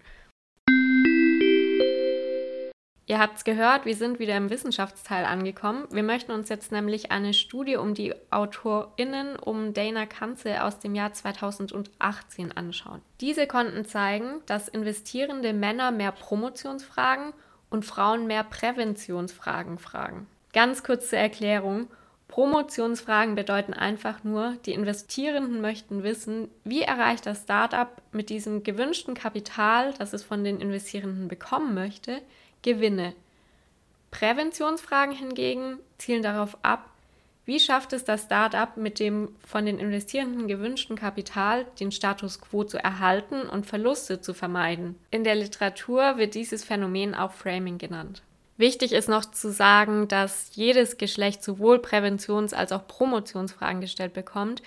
[3.08, 5.86] Ihr habt es gehört, wir sind wieder im Wissenschaftsteil angekommen.
[5.92, 10.96] Wir möchten uns jetzt nämlich eine Studie um die AutorInnen um Dana Kanze aus dem
[10.96, 13.02] Jahr 2018 anschauen.
[13.20, 17.34] Diese konnten zeigen, dass investierende Männer mehr Promotionsfragen
[17.70, 20.26] und Frauen mehr Präventionsfragen fragen.
[20.54, 21.90] Ganz kurze Erklärung.
[22.30, 29.16] Promotionsfragen bedeuten einfach nur, die Investierenden möchten wissen, wie erreicht das Startup mit diesem gewünschten
[29.16, 32.22] Kapital, das es von den Investierenden bekommen möchte,
[32.62, 33.14] Gewinne.
[34.12, 36.90] Präventionsfragen hingegen zielen darauf ab,
[37.46, 42.64] wie schafft es das Startup mit dem von den Investierenden gewünschten Kapital, den Status quo
[42.64, 45.00] zu erhalten und Verluste zu vermeiden?
[45.10, 48.22] In der Literatur wird dieses Phänomen auch Framing genannt.
[48.60, 54.62] Wichtig ist noch zu sagen, dass jedes Geschlecht sowohl Präventions- als auch Promotionsfragen gestellt bekommt.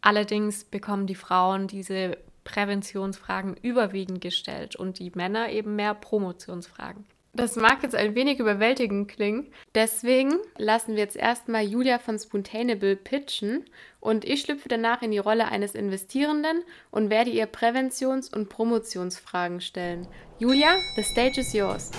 [0.00, 7.04] Allerdings bekommen die Frauen diese Präventionsfragen überwiegend gestellt und die Männer eben mehr Promotionsfragen.
[7.34, 9.48] Das mag jetzt ein wenig überwältigend klingen.
[9.74, 13.64] Deswegen lassen wir jetzt erstmal Julia von Spoontainable pitchen
[14.02, 19.60] und ich schlüpfe danach in die Rolle eines Investierenden und werde ihr Präventions- und Promotionsfragen
[19.60, 20.08] stellen.
[20.40, 21.92] Julia, the stage is yours.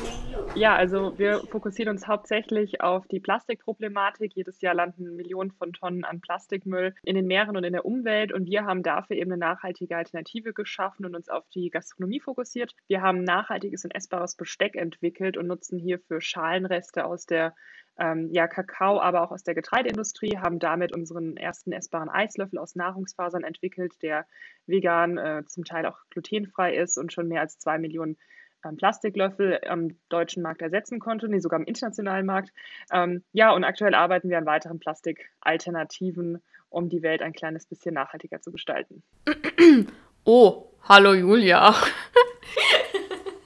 [0.53, 4.33] Ja, also wir fokussieren uns hauptsächlich auf die Plastikproblematik.
[4.35, 8.33] Jedes Jahr landen Millionen von Tonnen an Plastikmüll in den Meeren und in der Umwelt
[8.33, 12.75] und wir haben dafür eben eine nachhaltige Alternative geschaffen und uns auf die Gastronomie fokussiert.
[12.87, 17.55] Wir haben nachhaltiges und essbares Besteck entwickelt und nutzen hierfür Schalenreste aus der
[17.97, 22.75] ähm, ja, Kakao, aber auch aus der Getreideindustrie, haben damit unseren ersten essbaren Eislöffel aus
[22.75, 24.25] Nahrungsfasern entwickelt, der
[24.65, 28.17] vegan, äh, zum Teil auch glutenfrei ist und schon mehr als zwei Millionen
[28.65, 32.51] ähm, Plastiklöffel am deutschen Markt ersetzen konnte, nee, sogar am internationalen Markt.
[32.91, 37.93] Ähm, ja, und aktuell arbeiten wir an weiteren Plastikalternativen, um die Welt ein kleines bisschen
[37.93, 39.03] nachhaltiger zu gestalten.
[40.25, 41.75] Oh, hallo Julia.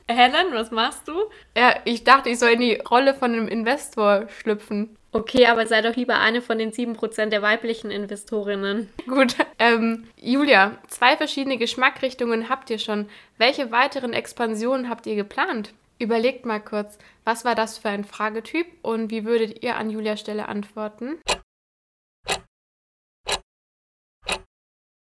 [0.08, 1.14] Helen, was machst du?
[1.56, 4.96] Ja, ich dachte, ich soll in die Rolle von einem Investor schlüpfen.
[5.12, 8.90] Okay, aber sei doch lieber eine von den 7% der weiblichen Investorinnen.
[9.08, 9.36] Gut.
[9.60, 13.10] Ähm, Julia, zwei verschiedene Geschmackrichtungen habt ihr schon.
[13.38, 15.74] Welche weiteren Expansionen habt ihr geplant?
[16.00, 20.20] Überlegt mal kurz, was war das für ein Fragetyp und wie würdet ihr an Julias
[20.20, 21.18] Stelle antworten?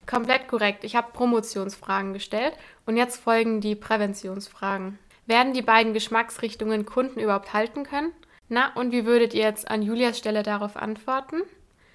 [0.10, 0.84] Komplett korrekt.
[0.84, 2.54] Ich habe Promotionsfragen gestellt
[2.88, 4.98] und jetzt folgen die Präventionsfragen.
[5.28, 8.12] Werden die beiden Geschmacksrichtungen Kunden überhaupt halten können?
[8.48, 11.44] Na, und wie würdet ihr jetzt an Julias Stelle darauf antworten?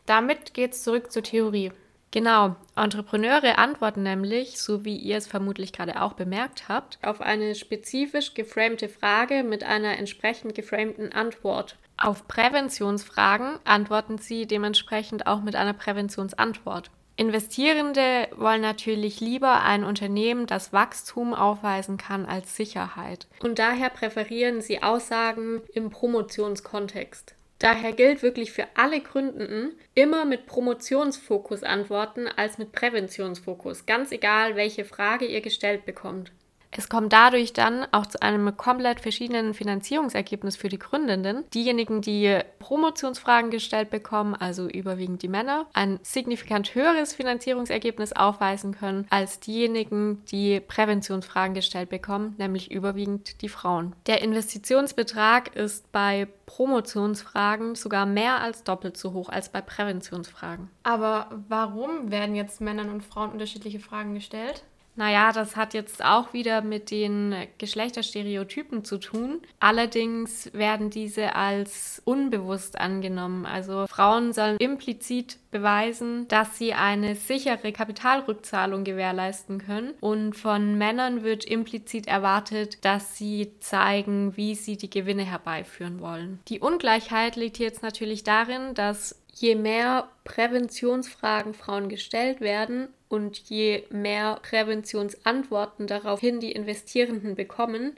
[0.06, 1.72] Damit geht's zurück zur Theorie.
[2.12, 7.56] Genau, Entrepreneure antworten nämlich, so wie ihr es vermutlich gerade auch bemerkt habt, auf eine
[7.56, 11.76] spezifisch geframte Frage mit einer entsprechend geframten Antwort.
[11.96, 16.92] Auf Präventionsfragen antworten sie dementsprechend auch mit einer Präventionsantwort.
[17.16, 23.28] Investierende wollen natürlich lieber ein Unternehmen, das Wachstum aufweisen kann, als Sicherheit.
[23.40, 27.36] Und daher präferieren sie Aussagen im Promotionskontext.
[27.60, 34.56] Daher gilt wirklich für alle Gründenden immer mit Promotionsfokus antworten als mit Präventionsfokus, ganz egal,
[34.56, 36.32] welche Frage ihr gestellt bekommt.
[36.76, 41.44] Es kommt dadurch dann auch zu einem komplett verschiedenen Finanzierungsergebnis für die Gründenden.
[41.54, 49.06] Diejenigen, die Promotionsfragen gestellt bekommen, also überwiegend die Männer, ein signifikant höheres Finanzierungsergebnis aufweisen können
[49.10, 53.94] als diejenigen, die Präventionsfragen gestellt bekommen, nämlich überwiegend die Frauen.
[54.06, 60.70] Der Investitionsbetrag ist bei Promotionsfragen sogar mehr als doppelt so hoch als bei Präventionsfragen.
[60.82, 64.64] Aber warum werden jetzt Männern und Frauen unterschiedliche Fragen gestellt?
[64.96, 69.40] Naja, das hat jetzt auch wieder mit den Geschlechterstereotypen zu tun.
[69.58, 73.44] Allerdings werden diese als unbewusst angenommen.
[73.44, 79.94] Also Frauen sollen implizit beweisen, dass sie eine sichere Kapitalrückzahlung gewährleisten können.
[80.00, 86.40] Und von Männern wird implizit erwartet, dass sie zeigen, wie sie die Gewinne herbeiführen wollen.
[86.48, 93.84] Die Ungleichheit liegt jetzt natürlich darin, dass je mehr Präventionsfragen Frauen gestellt werden und je
[93.90, 97.96] mehr Präventionsantworten daraufhin die Investierenden bekommen,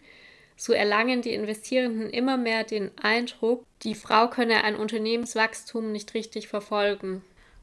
[0.56, 6.48] so erlangen die Investierenden immer mehr den Eindruck, die Frau könne ein Unternehmenswachstum nicht richtig
[6.48, 7.22] verfolgen.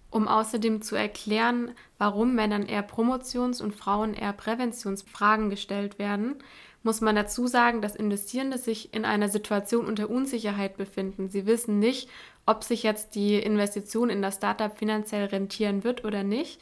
[0.09, 6.35] Um außerdem zu erklären, warum Männern eher Promotions- und Frauen eher Präventionsfragen gestellt werden,
[6.83, 11.29] muss man dazu sagen, dass Investierende sich in einer Situation unter Unsicherheit befinden.
[11.29, 12.09] Sie wissen nicht,
[12.45, 16.59] ob sich jetzt die Investition in das Startup finanziell rentieren wird oder nicht.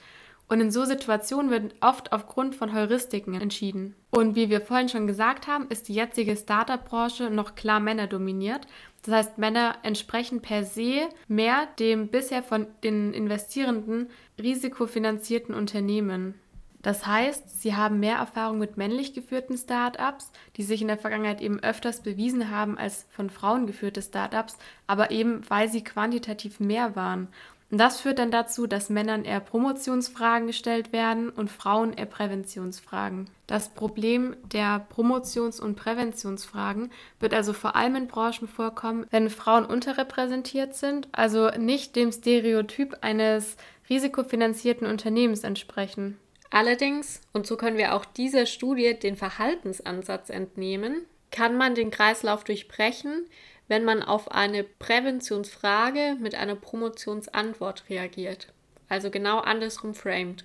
[0.51, 3.95] Und in so Situationen wird oft aufgrund von Heuristiken entschieden.
[4.09, 8.67] Und wie wir vorhin schon gesagt haben, ist die jetzige Startup-Branche noch klar männerdominiert.
[9.03, 14.09] Das heißt, Männer entsprechen per se mehr dem bisher von den Investierenden
[14.41, 16.33] risikofinanzierten Unternehmen.
[16.81, 21.39] Das heißt, sie haben mehr Erfahrung mit männlich geführten Startups, die sich in der Vergangenheit
[21.39, 26.97] eben öfters bewiesen haben als von Frauen geführte Startups, aber eben weil sie quantitativ mehr
[26.97, 27.29] waren.
[27.71, 33.29] Und das führt dann dazu, dass Männern eher Promotionsfragen gestellt werden und Frauen eher Präventionsfragen.
[33.47, 39.65] Das Problem der Promotions- und Präventionsfragen wird also vor allem in Branchen vorkommen, wenn Frauen
[39.65, 43.55] unterrepräsentiert sind, also nicht dem Stereotyp eines
[43.89, 46.17] risikofinanzierten Unternehmens entsprechen.
[46.49, 52.43] Allerdings, und so können wir auch dieser Studie den Verhaltensansatz entnehmen, kann man den Kreislauf
[52.43, 53.25] durchbrechen,
[53.71, 58.49] wenn man auf eine Präventionsfrage mit einer Promotionsantwort reagiert.
[58.89, 60.43] Also genau andersrum framed.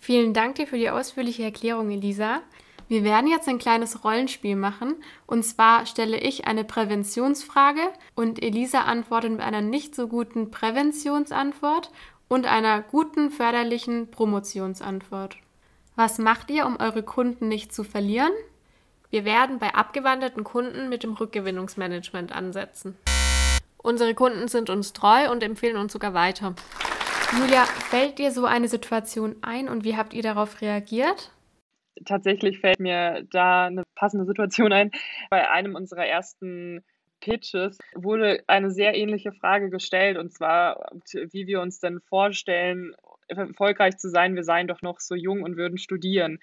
[0.00, 2.40] Vielen Dank dir für die ausführliche Erklärung, Elisa.
[2.86, 4.94] Wir werden jetzt ein kleines Rollenspiel machen.
[5.26, 7.80] Und zwar stelle ich eine Präventionsfrage
[8.14, 11.90] und Elisa antwortet mit einer nicht so guten Präventionsantwort
[12.28, 15.36] und einer guten förderlichen Promotionsantwort.
[15.96, 18.30] Was macht ihr, um eure Kunden nicht zu verlieren?
[19.12, 22.96] Wir werden bei abgewanderten Kunden mit dem Rückgewinnungsmanagement ansetzen.
[23.76, 26.54] Unsere Kunden sind uns treu und empfehlen uns sogar weiter.
[27.38, 31.30] Julia, fällt dir so eine Situation ein und wie habt ihr darauf reagiert?
[32.06, 34.90] Tatsächlich fällt mir da eine passende Situation ein.
[35.28, 36.82] Bei einem unserer ersten
[37.20, 42.94] Pitches wurde eine sehr ähnliche Frage gestellt, und zwar, wie wir uns denn vorstellen,
[43.28, 44.36] erfolgreich zu sein.
[44.36, 46.38] Wir seien doch noch so jung und würden studieren.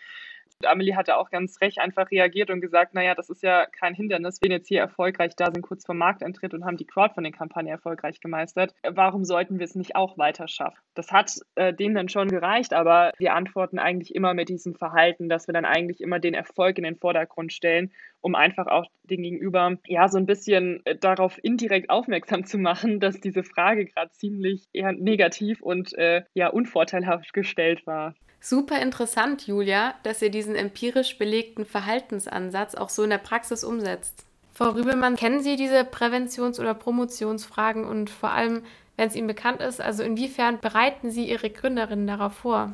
[0.65, 4.41] Amelie hatte auch ganz recht einfach reagiert und gesagt, naja, das ist ja kein Hindernis.
[4.41, 8.74] Wir jetzt hier erfolgreich da sind, kurz vor Markteintritt und haben die Crowdfunding-Kampagne erfolgreich gemeistert.
[8.84, 10.80] Warum sollten wir es nicht auch weiter schaffen?
[10.95, 15.30] Das hat äh, denen dann schon gereicht, aber wir antworten eigentlich immer mit diesem Verhalten,
[15.30, 19.23] dass wir dann eigentlich immer den Erfolg in den Vordergrund stellen, um einfach auch den
[19.23, 24.12] Gegenüber ja so ein bisschen äh, darauf indirekt aufmerksam zu machen, dass diese Frage gerade
[24.12, 28.13] ziemlich eher negativ und äh, ja unvorteilhaft gestellt war.
[28.41, 34.25] Super interessant, Julia, dass ihr diesen empirisch belegten Verhaltensansatz auch so in der Praxis umsetzt.
[34.53, 38.63] Frau Rübelmann, kennen Sie diese Präventions- oder Promotionsfragen und vor allem,
[38.97, 42.73] wenn es Ihnen bekannt ist, also inwiefern bereiten Sie Ihre Gründerinnen darauf vor?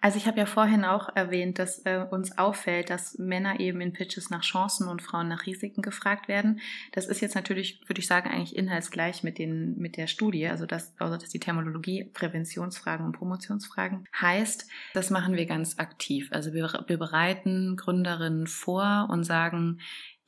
[0.00, 3.92] Also ich habe ja vorhin auch erwähnt, dass äh, uns auffällt, dass Männer eben in
[3.92, 6.60] Pitches nach Chancen und Frauen nach Risiken gefragt werden.
[6.92, 10.64] Das ist jetzt natürlich, würde ich sagen, eigentlich inhaltsgleich mit den mit der Studie, also
[10.64, 14.66] dass, also dass die Terminologie Präventionsfragen und Promotionsfragen heißt.
[14.94, 16.28] Das machen wir ganz aktiv.
[16.32, 19.80] Also wir, wir bereiten Gründerinnen vor und sagen,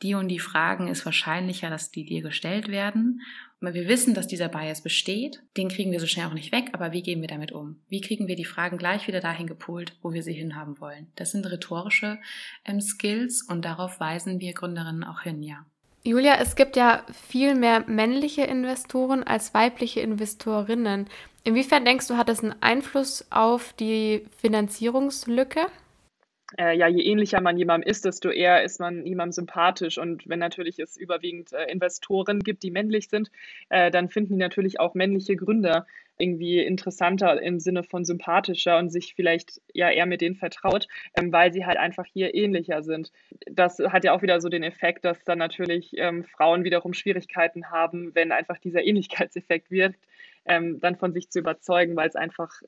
[0.02, 3.22] die und die Fragen ist wahrscheinlicher, dass die dir gestellt werden.
[3.62, 5.40] Wir wissen, dass dieser Bias besteht.
[5.56, 7.76] Den kriegen wir so schnell auch nicht weg, aber wie gehen wir damit um?
[7.88, 11.06] Wie kriegen wir die Fragen gleich wieder dahin gepolt, wo wir sie hinhaben wollen?
[11.14, 12.18] Das sind rhetorische
[12.64, 15.64] ähm, Skills und darauf weisen wir Gründerinnen auch hin, ja.
[16.04, 21.06] Julia, es gibt ja viel mehr männliche Investoren als weibliche Investorinnen.
[21.44, 25.66] Inwiefern denkst du, hat das einen Einfluss auf die Finanzierungslücke?
[26.58, 29.98] Äh, ja, je ähnlicher man jemandem ist, desto eher ist man jemandem sympathisch.
[29.98, 33.30] Und wenn natürlich es überwiegend äh, Investoren gibt, die männlich sind,
[33.68, 35.86] äh, dann finden die natürlich auch männliche Gründer
[36.18, 40.86] irgendwie interessanter im Sinne von sympathischer und sich vielleicht ja eher mit denen vertraut,
[41.16, 43.10] ähm, weil sie halt einfach hier ähnlicher sind.
[43.50, 47.70] Das hat ja auch wieder so den Effekt, dass dann natürlich ähm, Frauen wiederum Schwierigkeiten
[47.70, 50.00] haben, wenn einfach dieser Ähnlichkeitseffekt wirkt,
[50.44, 52.62] ähm, dann von sich zu überzeugen, weil es einfach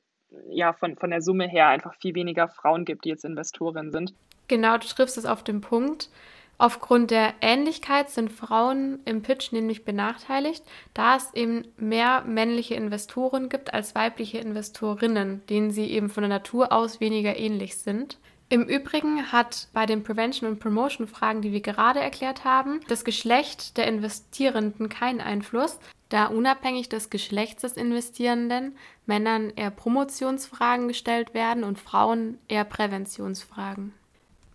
[0.49, 4.13] ja von, von der Summe her einfach viel weniger Frauen gibt, die jetzt Investorinnen sind.
[4.47, 6.09] Genau, du triffst es auf den Punkt.
[6.57, 13.49] Aufgrund der Ähnlichkeit sind Frauen im Pitch nämlich benachteiligt, da es eben mehr männliche Investoren
[13.49, 18.17] gibt als weibliche Investorinnen, denen sie eben von der Natur aus weniger ähnlich sind.
[18.47, 23.75] Im Übrigen hat bei den Prevention- und Promotion-Fragen, die wir gerade erklärt haben, das Geschlecht
[23.75, 31.63] der Investierenden keinen Einfluss, da unabhängig des Geschlechts des Investierenden Männern eher Promotionsfragen gestellt werden
[31.63, 33.93] und Frauen eher Präventionsfragen.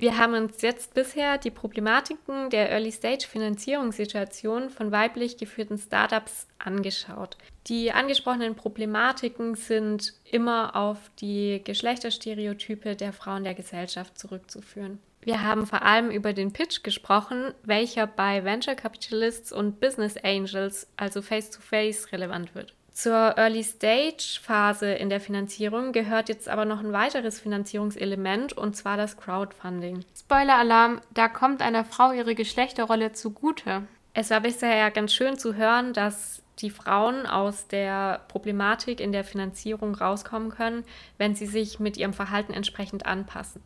[0.00, 7.36] Wir haben uns jetzt bisher die Problematiken der Early-Stage-Finanzierungssituation von weiblich geführten Startups angeschaut.
[7.66, 15.00] Die angesprochenen Problematiken sind immer auf die Geschlechterstereotype der Frauen der Gesellschaft zurückzuführen.
[15.22, 20.88] Wir haben vor allem über den Pitch gesprochen, welcher bei Venture Capitalists und Business Angels,
[20.96, 22.74] also face-to-face, -face, relevant wird.
[22.92, 29.16] Zur Early-Stage-Phase in der Finanzierung gehört jetzt aber noch ein weiteres Finanzierungselement und zwar das
[29.16, 30.04] Crowdfunding.
[30.18, 33.82] Spoiler-Alarm, da kommt einer Frau ihre Geschlechterrolle zugute.
[34.12, 39.12] Es war bisher ja ganz schön zu hören, dass die Frauen aus der Problematik in
[39.12, 40.84] der Finanzierung rauskommen können,
[41.16, 43.62] wenn sie sich mit ihrem Verhalten entsprechend anpassen.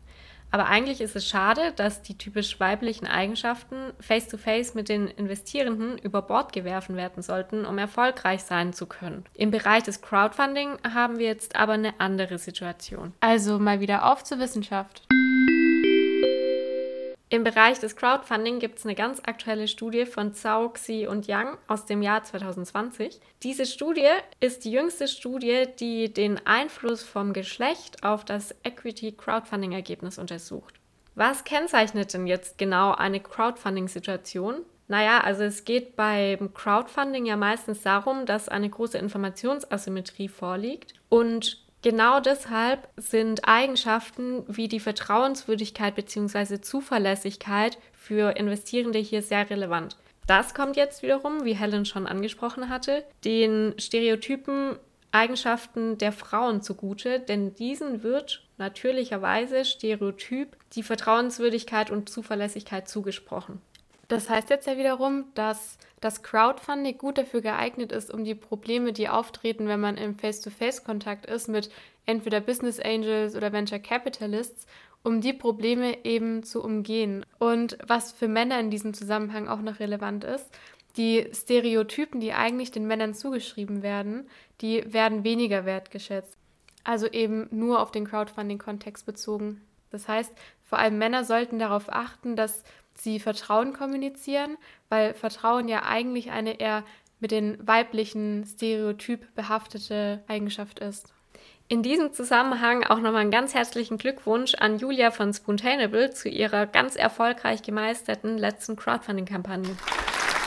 [0.55, 5.99] Aber eigentlich ist es schade, dass die typisch weiblichen Eigenschaften face-to-face -face mit den Investierenden
[5.99, 9.25] über Bord geworfen werden sollten, um erfolgreich sein zu können.
[9.35, 13.15] Im Bereich des Crowdfunding haben wir jetzt aber eine andere Situation.
[13.19, 15.03] Also mal wieder auf zur Wissenschaft.
[17.35, 21.59] Im Bereich des Crowdfunding gibt es eine ganz aktuelle Studie von Zhao, Xi und Yang
[21.67, 23.19] aus dem Jahr 2020.
[23.43, 24.07] Diese Studie
[24.39, 30.77] ist die jüngste Studie, die den Einfluss vom Geschlecht auf das Equity Crowdfunding Ergebnis untersucht.
[31.17, 34.59] Was kennzeichnet denn jetzt genau eine Crowdfunding-Situation?
[34.87, 41.64] Naja, also es geht beim Crowdfunding ja meistens darum, dass eine große Informationsasymmetrie vorliegt und
[41.85, 46.63] Genau deshalb sind Eigenschaften wie die Vertrauenswürdigkeit bzw.
[46.63, 49.99] Zuverlässigkeit für Investierende hier sehr relevant.
[50.27, 54.79] Das kommt jetzt wiederum, wie Helen schon angesprochen hatte, den Stereotypen
[55.13, 63.61] Eigenschaften der Frauen zugute, denn diesen wird natürlicherweise stereotyp die Vertrauenswürdigkeit und Zuverlässigkeit zugesprochen.
[64.09, 68.93] Das heißt jetzt ja wiederum, dass das Crowdfunding gut dafür geeignet ist, um die Probleme,
[68.93, 71.71] die auftreten, wenn man im Face-to-Face-Kontakt ist mit
[72.07, 74.67] entweder Business Angels oder Venture Capitalists,
[75.03, 77.25] um die Probleme eben zu umgehen.
[77.39, 80.47] Und was für Männer in diesem Zusammenhang auch noch relevant ist,
[80.97, 84.29] die Stereotypen, die eigentlich den Männern zugeschrieben werden,
[84.61, 86.37] die werden weniger wertgeschätzt.
[86.85, 89.63] Also eben nur auf den Crowdfunding-Kontext bezogen.
[89.91, 90.33] Das heißt,
[90.63, 92.63] vor allem Männer sollten darauf achten, dass
[92.95, 94.57] sie Vertrauen kommunizieren,
[94.89, 96.85] weil Vertrauen ja eigentlich eine eher
[97.21, 101.15] mit den weiblichen Stereotyp behaftete Eigenschaft ist.
[101.67, 106.67] In diesem Zusammenhang auch nochmal einen ganz herzlichen Glückwunsch an Julia von Spoontainable zu ihrer
[106.67, 109.75] ganz erfolgreich gemeisterten letzten Crowdfunding-Kampagne.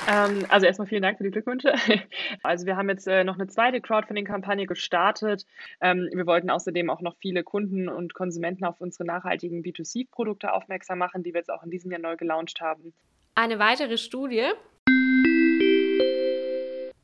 [0.08, 1.74] Ähm, also erstmal vielen Dank für die Glückwünsche.
[2.44, 5.46] Also wir haben jetzt äh, noch eine zweite Crowdfunding-Kampagne gestartet.
[5.82, 11.00] Ähm, wir wollten außerdem auch noch viele Kunden und Konsumenten auf unsere nachhaltigen B2C-Produkte aufmerksam
[11.00, 12.94] machen, die wir jetzt auch in diesem Jahr neu gelauncht haben.
[13.36, 14.44] Eine weitere Studie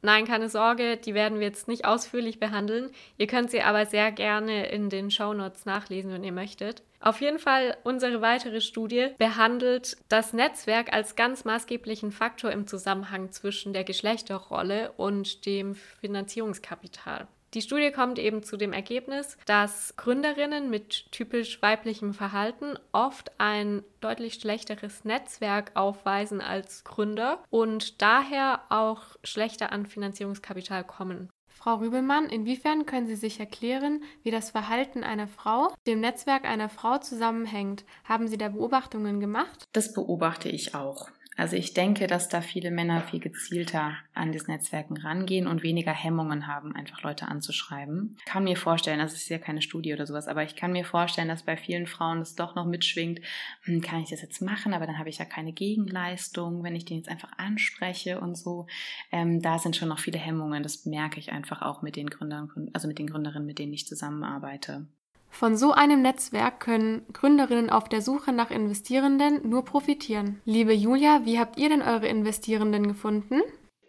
[0.05, 2.91] Nein, keine Sorge, die werden wir jetzt nicht ausführlich behandeln.
[3.17, 6.83] Ihr könnt sie aber sehr gerne in den Shownotes nachlesen, wenn ihr möchtet.
[6.99, 13.31] Auf jeden Fall, unsere weitere Studie behandelt das Netzwerk als ganz maßgeblichen Faktor im Zusammenhang
[13.31, 17.27] zwischen der Geschlechterrolle und dem Finanzierungskapital.
[17.53, 23.83] Die Studie kommt eben zu dem Ergebnis, dass Gründerinnen mit typisch weiblichem Verhalten oft ein
[24.01, 31.29] deutlich schlechteres Netzwerk aufweisen als Gründer und daher auch schlechter an Finanzierungskapital kommen.
[31.47, 36.67] Frau Rübelmann, inwiefern können Sie sich erklären, wie das Verhalten einer Frau dem Netzwerk einer
[36.67, 37.85] Frau zusammenhängt?
[38.03, 39.63] Haben Sie da Beobachtungen gemacht?
[39.71, 41.07] Das beobachte ich auch.
[41.35, 45.91] Also ich denke, dass da viele Männer viel gezielter an das Netzwerken rangehen und weniger
[45.91, 48.15] Hemmungen haben, einfach Leute anzuschreiben.
[48.19, 50.85] Ich kann mir vorstellen, das ist ja keine Studie oder sowas, aber ich kann mir
[50.85, 53.21] vorstellen, dass bei vielen Frauen das doch noch mitschwingt,
[53.63, 56.85] hm, kann ich das jetzt machen, aber dann habe ich ja keine Gegenleistung, wenn ich
[56.85, 58.67] den jetzt einfach anspreche und so.
[59.11, 62.69] Ähm, da sind schon noch viele Hemmungen, das merke ich einfach auch mit den Gründern,
[62.73, 64.85] also mit den Gründerinnen, mit denen ich zusammenarbeite.
[65.33, 70.39] Von so einem Netzwerk können Gründerinnen auf der Suche nach Investierenden nur profitieren.
[70.45, 73.41] Liebe Julia, wie habt ihr denn eure Investierenden gefunden?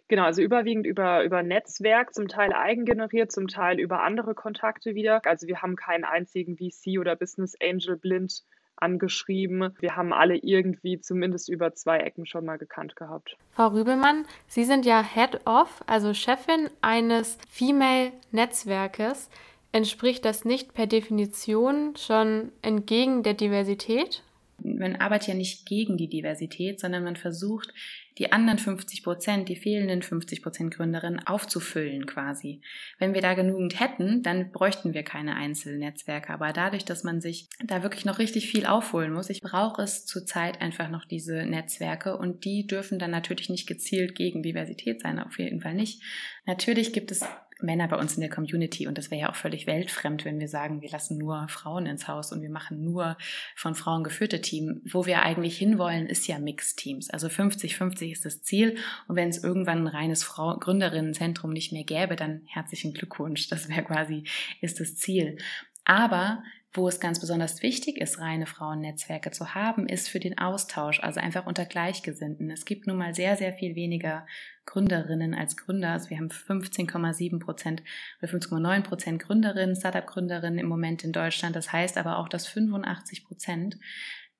[0.07, 5.21] Genau, also überwiegend über, über Netzwerk, zum Teil eigengeneriert, zum Teil über andere Kontakte wieder.
[5.25, 8.43] Also wir haben keinen einzigen VC oder Business Angel blind
[8.75, 9.71] angeschrieben.
[9.79, 13.37] Wir haben alle irgendwie zumindest über zwei Ecken schon mal gekannt gehabt.
[13.51, 19.29] Frau Rübelmann, Sie sind ja Head of, also Chefin eines Female-Netzwerkes.
[19.75, 24.23] Entspricht das nicht per Definition schon entgegen der Diversität?
[24.63, 27.73] Man arbeitet ja nicht gegen die Diversität, sondern man versucht,
[28.17, 32.61] die anderen 50 Prozent, die fehlenden 50 Prozent Gründerinnen aufzufüllen quasi.
[32.99, 36.31] Wenn wir da genügend hätten, dann bräuchten wir keine einzelnen Netzwerke.
[36.31, 40.05] Aber dadurch, dass man sich da wirklich noch richtig viel aufholen muss, ich brauche es
[40.05, 45.19] zurzeit einfach noch diese Netzwerke und die dürfen dann natürlich nicht gezielt gegen Diversität sein,
[45.19, 46.01] auf jeden Fall nicht.
[46.45, 47.25] Natürlich gibt es
[47.61, 50.49] Männer bei uns in der Community und das wäre ja auch völlig weltfremd, wenn wir
[50.49, 53.17] sagen, wir lassen nur Frauen ins Haus und wir machen nur
[53.55, 54.81] von Frauen geführte Team.
[54.85, 57.09] Wo wir eigentlich hinwollen, ist ja Mixed-Teams.
[57.09, 58.77] Also 50-50 ist das Ziel
[59.07, 63.47] und wenn es irgendwann ein reines Frau Gründerinnenzentrum nicht mehr gäbe, dann herzlichen Glückwunsch.
[63.47, 64.23] Das wäre quasi,
[64.61, 65.37] ist das Ziel.
[65.85, 66.43] Aber
[66.75, 71.19] wo es ganz besonders wichtig ist, reine Frauennetzwerke zu haben, ist für den Austausch, also
[71.19, 72.49] einfach unter Gleichgesinnten.
[72.51, 74.25] Es gibt nun mal sehr, sehr viel weniger
[74.65, 75.91] Gründerinnen als Gründer.
[75.91, 77.83] Also wir haben 15,7 Prozent
[78.21, 81.55] oder 5,9 Prozent Gründerinnen, Startup-Gründerinnen im Moment in Deutschland.
[81.55, 83.77] Das heißt aber auch, dass 85 Prozent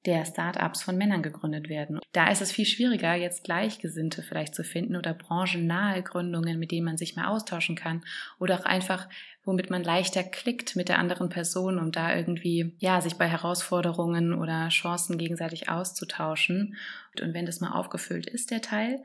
[0.05, 1.99] der Startups von Männern gegründet werden.
[2.11, 6.85] Da ist es viel schwieriger, jetzt Gleichgesinnte vielleicht zu finden oder branchennahe Gründungen, mit denen
[6.85, 8.03] man sich mal austauschen kann
[8.39, 9.07] oder auch einfach,
[9.43, 14.33] womit man leichter klickt mit der anderen Person, um da irgendwie, ja, sich bei Herausforderungen
[14.33, 16.75] oder Chancen gegenseitig auszutauschen.
[17.21, 19.03] Und wenn das mal aufgefüllt ist, der Teil,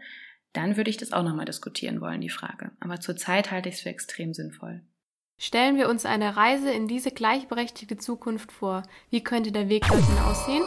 [0.52, 2.72] dann würde ich das auch nochmal diskutieren wollen, die Frage.
[2.80, 4.82] Aber zurzeit halte ich es für extrem sinnvoll.
[5.38, 8.82] Stellen wir uns eine Reise in diese gleichberechtigte Zukunft vor.
[9.08, 10.62] Wie könnte der Weg dorthin aussehen?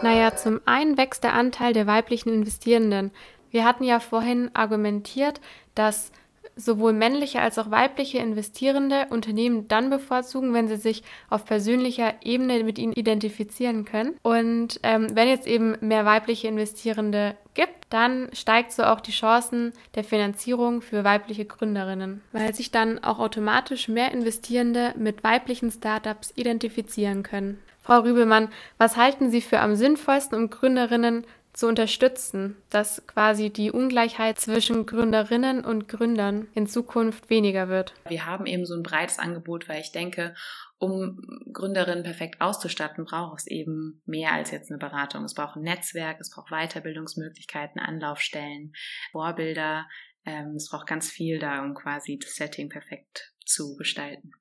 [0.00, 3.10] Naja, zum einen wächst der Anteil der weiblichen Investierenden.
[3.50, 5.40] Wir hatten ja vorhin argumentiert,
[5.74, 6.12] dass
[6.56, 12.64] sowohl männliche als auch weibliche Investierende Unternehmen dann bevorzugen, wenn sie sich auf persönlicher Ebene
[12.64, 14.16] mit ihnen identifizieren können.
[14.22, 19.72] Und ähm, wenn jetzt eben mehr weibliche Investierende gibt, dann steigt so auch die Chancen
[19.94, 26.32] der Finanzierung für weibliche Gründerinnen, weil sich dann auch automatisch mehr Investierende mit weiblichen Startups
[26.36, 27.60] identifizieren können.
[27.86, 33.70] Frau Rübelmann, was halten Sie für am sinnvollsten, um Gründerinnen zu unterstützen, dass quasi die
[33.70, 37.94] Ungleichheit zwischen Gründerinnen und Gründern in Zukunft weniger wird?
[38.08, 40.34] Wir haben eben so ein breites Angebot, weil ich denke,
[40.78, 41.22] um
[41.52, 45.22] Gründerinnen perfekt auszustatten, braucht es eben mehr als jetzt eine Beratung.
[45.22, 48.72] Es braucht ein Netzwerk, es braucht Weiterbildungsmöglichkeiten, Anlaufstellen,
[49.12, 49.86] Vorbilder.
[50.24, 54.32] Ähm, es braucht ganz viel da, um quasi das Setting perfekt zu gestalten.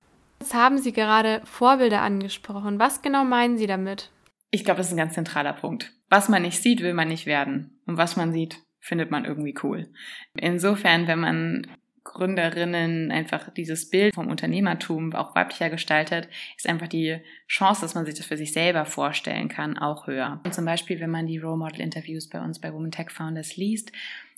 [0.46, 2.78] Jetzt haben Sie gerade Vorbilder angesprochen.
[2.78, 4.12] Was genau meinen Sie damit?
[4.52, 5.91] Ich glaube, das ist ein ganz zentraler Punkt.
[6.08, 7.82] Was man nicht sieht, will man nicht werden.
[7.88, 9.91] Und was man sieht, findet man irgendwie cool.
[10.39, 11.68] Insofern, wenn man
[12.04, 17.18] Gründerinnen einfach dieses Bild vom Unternehmertum auch weiblicher gestaltet, ist einfach die
[17.48, 20.41] Chance, dass man sich das für sich selber vorstellen kann, auch höher.
[20.46, 23.58] Und zum Beispiel, wenn man die Role Model Interviews bei uns bei Women Tech Founders
[23.58, 23.91] liest,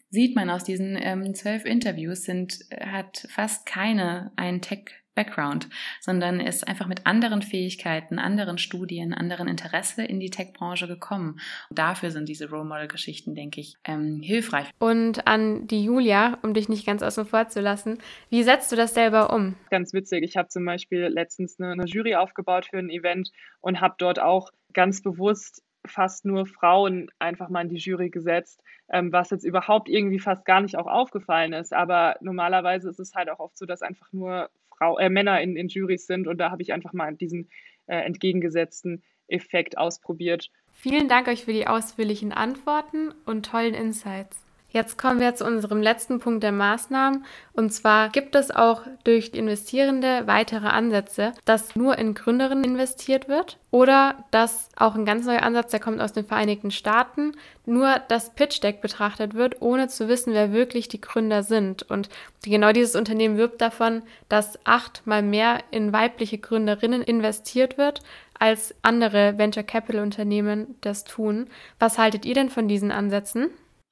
[0.09, 4.85] sieht man aus diesen ähm, zwölf Interviews sind, hat fast keine einen Tech
[5.17, 5.67] Background,
[5.99, 11.39] sondern ist einfach mit anderen Fähigkeiten, anderen Studien, anderen Interesse in die Tech-Branche gekommen.
[11.69, 14.69] Und dafür sind diese Role Model-Geschichten, denke ich, ähm, hilfreich.
[14.77, 17.97] Und an die Julia, um dich nicht ganz außen vor zu lassen,
[18.29, 19.55] wie setzt du das selber um?
[19.71, 20.23] Ganz witzig.
[20.23, 24.19] Ich habe zum Beispiel letztens eine, eine Jury aufgebaut für ein Event und habe dort
[24.19, 29.43] auch ganz bewusst fast nur Frauen einfach mal in die Jury gesetzt, ähm, was jetzt
[29.43, 31.73] überhaupt irgendwie fast gar nicht auch aufgefallen ist.
[31.73, 35.55] Aber normalerweise ist es halt auch oft so, dass einfach nur Frau, äh, Männer in,
[35.55, 37.49] in Jurys sind und da habe ich einfach mal diesen
[37.87, 40.49] äh, entgegengesetzten Effekt ausprobiert.
[40.73, 44.46] Vielen Dank euch für die ausführlichen Antworten und tollen Insights.
[44.69, 47.23] Jetzt kommen wir zu unserem letzten Punkt der Maßnahmen.
[47.53, 53.57] Und zwar gibt es auch durch Investierende weitere Ansätze, dass nur in Gründerinnen investiert wird
[53.71, 57.31] oder dass auch ein ganz neuer Ansatz, der kommt aus den Vereinigten Staaten,
[57.65, 61.83] nur das Pitch Deck betrachtet wird, ohne zu wissen, wer wirklich die Gründer sind.
[61.89, 62.09] Und
[62.43, 68.01] genau dieses Unternehmen wirbt davon, dass achtmal mehr in weibliche Gründerinnen investiert wird,
[68.37, 71.47] als andere Venture Capital Unternehmen das tun.
[71.79, 73.49] Was haltet ihr denn von diesen Ansätzen?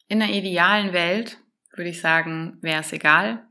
[0.08, 1.40] In der idealen Welt
[1.74, 3.46] würde ich sagen, wäre es egal.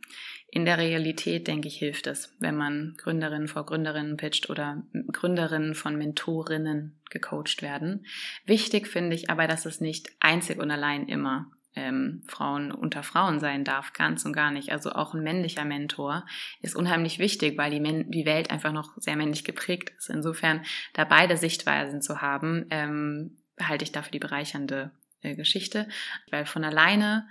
[0.51, 5.75] In der Realität, denke ich, hilft es, wenn man Gründerinnen vor Gründerinnen pitcht oder Gründerinnen
[5.75, 8.07] von Mentorinnen gecoacht werden.
[8.47, 13.41] Wichtig finde ich aber, dass es nicht einzig und allein immer ähm, Frauen unter Frauen
[13.41, 14.71] sein darf, ganz und gar nicht.
[14.71, 16.25] Also auch ein männlicher Mentor
[16.61, 20.09] ist unheimlich wichtig, weil die, Men die Welt einfach noch sehr männlich geprägt ist.
[20.09, 24.93] Insofern, da beide Sichtweisen zu haben, ähm, halte ich dafür die bereichernde
[25.33, 25.89] Geschichte,
[26.31, 27.27] weil von alleine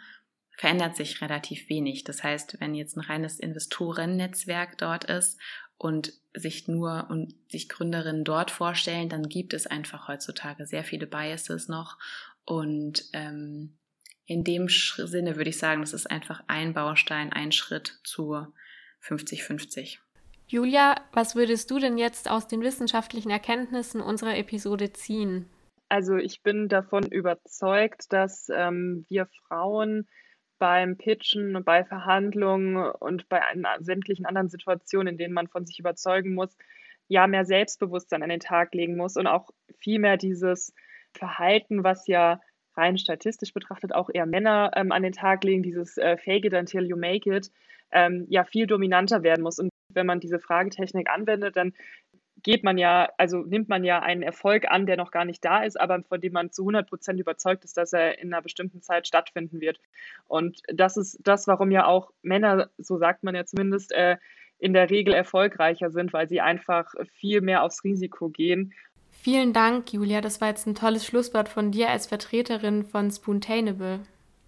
[0.58, 2.04] verändert sich relativ wenig.
[2.04, 5.40] Das heißt, wenn jetzt ein reines Investorennetzwerk dort ist
[5.78, 11.08] und sich nur und sich Gründerinnen dort vorstellen, dann gibt es einfach heutzutage sehr viele
[11.08, 11.98] Biases noch
[12.46, 13.78] und ähm,
[14.26, 18.48] in dem Sinne würde ich sagen, das ist einfach ein Baustein, ein Schritt zu
[19.04, 19.98] 50-50.
[20.48, 25.50] Julia, was würdest du denn jetzt aus den wissenschaftlichen Erkenntnissen unserer Episode ziehen?
[25.94, 30.08] Also ich bin davon überzeugt, dass ähm, wir Frauen
[30.58, 33.40] beim Pitchen und bei Verhandlungen und bei
[33.80, 36.58] sämtlichen anderen Situationen, in denen man von sich überzeugen muss,
[37.10, 40.74] ja mehr Selbstbewusstsein an den Tag legen muss und auch viel mehr dieses
[41.16, 42.42] Verhalten, was ja
[42.76, 46.56] rein statistisch betrachtet auch eher Männer ähm, an den Tag legen, dieses äh, Fake it
[46.56, 47.52] until you make it,
[47.92, 49.60] ähm, ja viel dominanter werden muss.
[49.60, 51.74] Und wenn man diese Fragetechnik anwendet, dann
[52.44, 55.64] geht man ja, also nimmt man ja einen Erfolg an, der noch gar nicht da
[55.64, 58.82] ist, aber von dem man zu 100 Prozent überzeugt ist, dass er in einer bestimmten
[58.82, 59.80] Zeit stattfinden wird.
[60.28, 64.18] Und das ist das, warum ja auch Männer, so sagt man ja zumindest, äh,
[64.60, 68.74] in der Regel erfolgreicher sind, weil sie einfach viel mehr aufs Risiko gehen.
[69.12, 70.22] Vielen Dank, Julia.
[70.22, 74.00] Das war jetzt ein tolles Schlusswort von dir als Vertreterin von Spoontainable.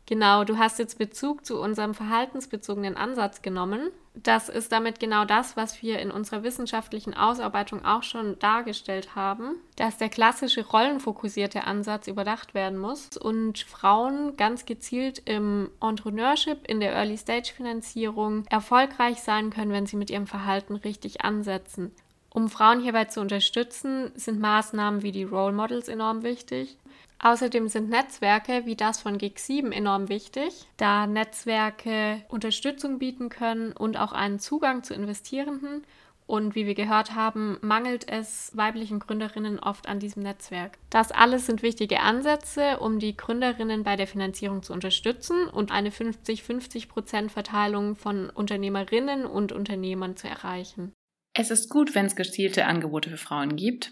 [0.05, 3.89] Genau, du hast jetzt Bezug zu unserem verhaltensbezogenen Ansatz genommen.
[4.23, 9.55] Das ist damit genau das, was wir in unserer wissenschaftlichen Ausarbeitung auch schon dargestellt haben,
[9.75, 16.79] dass der klassische rollenfokussierte Ansatz überdacht werden muss und Frauen ganz gezielt im Entrepreneurship, in
[16.79, 21.91] der Early-Stage-Finanzierung erfolgreich sein können, wenn sie mit ihrem Verhalten richtig ansetzen.
[22.35, 26.77] Um Frauen hierbei zu unterstützen, sind Maßnahmen wie die Role Models enorm wichtig.
[27.19, 33.97] Außerdem sind Netzwerke wie das von GIG7 enorm wichtig, da Netzwerke Unterstützung bieten können und
[33.97, 35.83] auch einen Zugang zu Investierenden.
[36.27, 40.79] Und wie wir gehört haben, mangelt es weiblichen Gründerinnen oft an diesem Netzwerk.
[40.89, 45.91] Das alles sind wichtige Ansätze, um die Gründerinnen bei der Finanzierung zu unterstützen und eine
[45.91, 50.93] 50-50% Verteilung von Unternehmerinnen und Unternehmern zu erreichen.
[51.37, 53.91] Es ist gut, wenn es gezielte Angebote für Frauen gibt.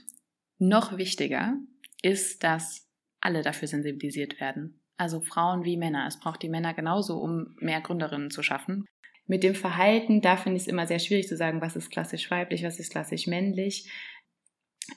[0.58, 1.54] Noch wichtiger
[2.02, 2.88] ist, dass
[3.24, 4.80] alle dafür sensibilisiert werden.
[4.98, 6.06] Also Frauen wie Männer.
[6.08, 8.86] Es braucht die Männer genauso, um mehr Gründerinnen zu schaffen.
[9.26, 12.30] Mit dem Verhalten, da finde ich es immer sehr schwierig zu sagen, was ist klassisch
[12.30, 13.90] weiblich, was ist klassisch männlich.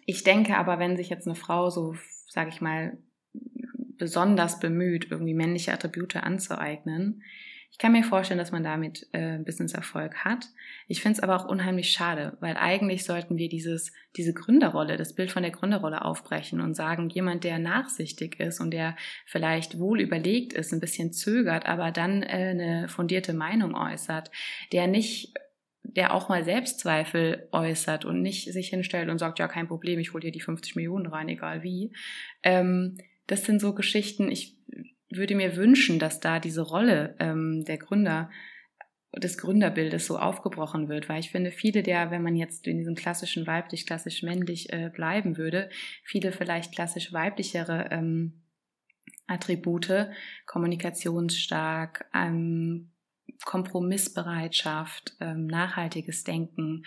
[0.05, 1.95] Ich denke aber, wenn sich jetzt eine Frau so,
[2.29, 2.99] sage ich mal,
[3.99, 7.23] besonders bemüht, irgendwie männliche Attribute anzueignen,
[7.71, 10.47] ich kann mir vorstellen, dass man damit äh, Business-Erfolg hat.
[10.89, 15.15] Ich finde es aber auch unheimlich schade, weil eigentlich sollten wir dieses, diese Gründerrolle, das
[15.15, 18.97] Bild von der Gründerrolle aufbrechen und sagen, jemand, der nachsichtig ist und der
[19.27, 24.31] vielleicht wohl überlegt ist, ein bisschen zögert, aber dann äh, eine fundierte Meinung äußert,
[24.73, 25.35] der nicht
[25.83, 30.13] der auch mal Selbstzweifel äußert und nicht sich hinstellt und sagt, ja, kein Problem, ich
[30.13, 31.93] hole dir die 50 Millionen rein, egal wie.
[32.43, 34.56] Ähm, das sind so Geschichten, ich
[35.11, 38.31] würde mir wünschen, dass da diese Rolle ähm, der Gründer
[39.15, 42.95] des Gründerbildes so aufgebrochen wird, weil ich finde, viele der, wenn man jetzt in diesem
[42.95, 45.71] klassischen weiblich, klassisch männlich äh, bleiben würde,
[46.05, 48.43] viele vielleicht klassisch weiblichere ähm,
[49.27, 50.09] Attribute,
[50.47, 52.91] kommunikationsstark, ähm,
[53.45, 56.85] Kompromissbereitschaft, ähm, nachhaltiges Denken,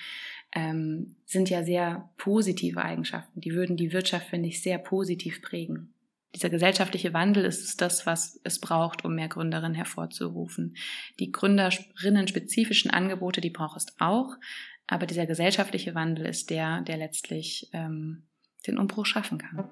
[0.53, 3.41] ähm, sind ja sehr positive Eigenschaften.
[3.41, 5.93] Die würden die Wirtschaft, finde ich, sehr positiv prägen.
[6.35, 10.75] Dieser gesellschaftliche Wandel ist das, was es braucht, um mehr Gründerinnen hervorzurufen.
[11.19, 14.35] Die Gründerinnen-spezifischen Angebote, die braucht es auch,
[14.85, 18.27] aber dieser gesellschaftliche Wandel ist der, der letztlich ähm,
[18.67, 19.69] den Umbruch schaffen kann.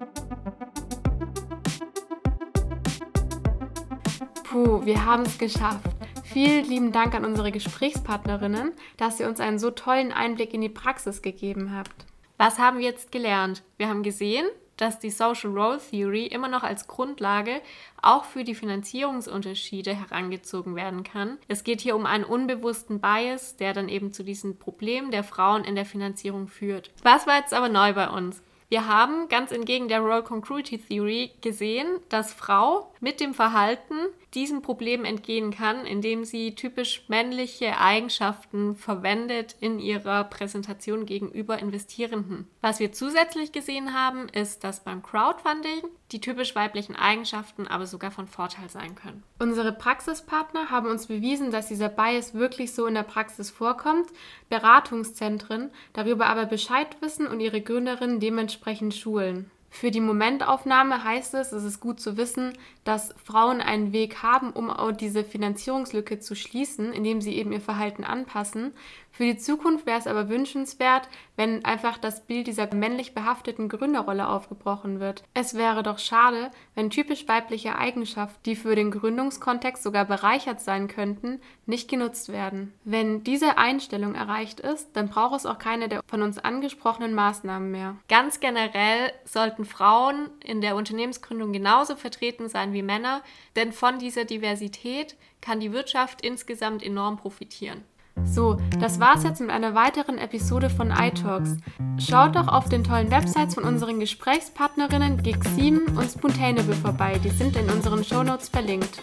[4.44, 5.92] Puh, wir haben es geschafft.
[6.24, 10.70] Vielen lieben Dank an unsere Gesprächspartnerinnen, dass ihr uns einen so tollen Einblick in die
[10.70, 12.06] Praxis gegeben habt.
[12.38, 13.64] Was haben wir jetzt gelernt?
[13.78, 14.46] Wir haben gesehen,
[14.78, 17.62] dass die Social Role Theory immer noch als Grundlage
[18.02, 21.38] auch für die Finanzierungsunterschiede herangezogen werden kann.
[21.48, 25.64] Es geht hier um einen unbewussten Bias, der dann eben zu diesem Problem der Frauen
[25.64, 26.92] in der Finanzierung führt.
[27.04, 28.42] Was war jetzt aber neu bei uns?
[28.70, 33.96] Wir haben ganz entgegen der Role Congruity Theory gesehen, dass Frau mit dem Verhalten
[34.34, 42.46] diesem Problem entgehen kann, indem sie typisch männliche Eigenschaften verwendet in ihrer Präsentation gegenüber Investierenden.
[42.60, 48.12] Was wir zusätzlich gesehen haben, ist, dass beim Crowdfunding die typisch weiblichen Eigenschaften aber sogar
[48.12, 49.24] von Vorteil sein können.
[49.40, 54.08] Unsere Praxispartner haben uns bewiesen, dass dieser Bias wirklich so in der Praxis vorkommt,
[54.50, 58.57] Beratungszentren darüber aber Bescheid wissen und ihre Gründerinnen dementsprechend
[58.92, 59.52] schulen.
[59.70, 62.54] Für die Momentaufnahme heißt es, es ist gut zu wissen,
[62.88, 67.60] dass Frauen einen Weg haben, um auch diese Finanzierungslücke zu schließen, indem sie eben ihr
[67.60, 68.74] Verhalten anpassen.
[69.12, 74.28] Für die Zukunft wäre es aber wünschenswert, wenn einfach das Bild dieser männlich behafteten Gründerrolle
[74.28, 75.24] aufgebrochen wird.
[75.34, 80.88] Es wäre doch schade, wenn typisch weibliche Eigenschaften, die für den Gründungskontext sogar bereichert sein
[80.88, 82.74] könnten, nicht genutzt werden.
[82.84, 87.72] Wenn diese Einstellung erreicht ist, dann braucht es auch keine der von uns angesprochenen Maßnahmen
[87.72, 87.96] mehr.
[88.08, 93.22] Ganz generell sollten Frauen in der Unternehmensgründung genauso vertreten sein wie Männer,
[93.56, 97.84] denn von dieser Diversität kann die Wirtschaft insgesamt enorm profitieren.
[98.26, 101.58] So, das war's jetzt mit einer weiteren Episode von iTalks.
[102.00, 107.20] Schaut doch auf den tollen Websites von unseren Gesprächspartnerinnen Gig7 und Spontaneable vorbei.
[107.24, 109.02] Die sind in unseren Shownotes verlinkt.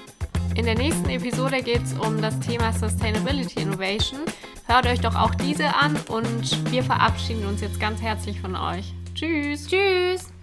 [0.57, 4.21] In der nächsten Episode geht es um das Thema Sustainability Innovation.
[4.67, 8.95] Hört euch doch auch diese an und wir verabschieden uns jetzt ganz herzlich von euch.
[9.15, 9.67] Tschüss.
[9.67, 10.34] Tschüss.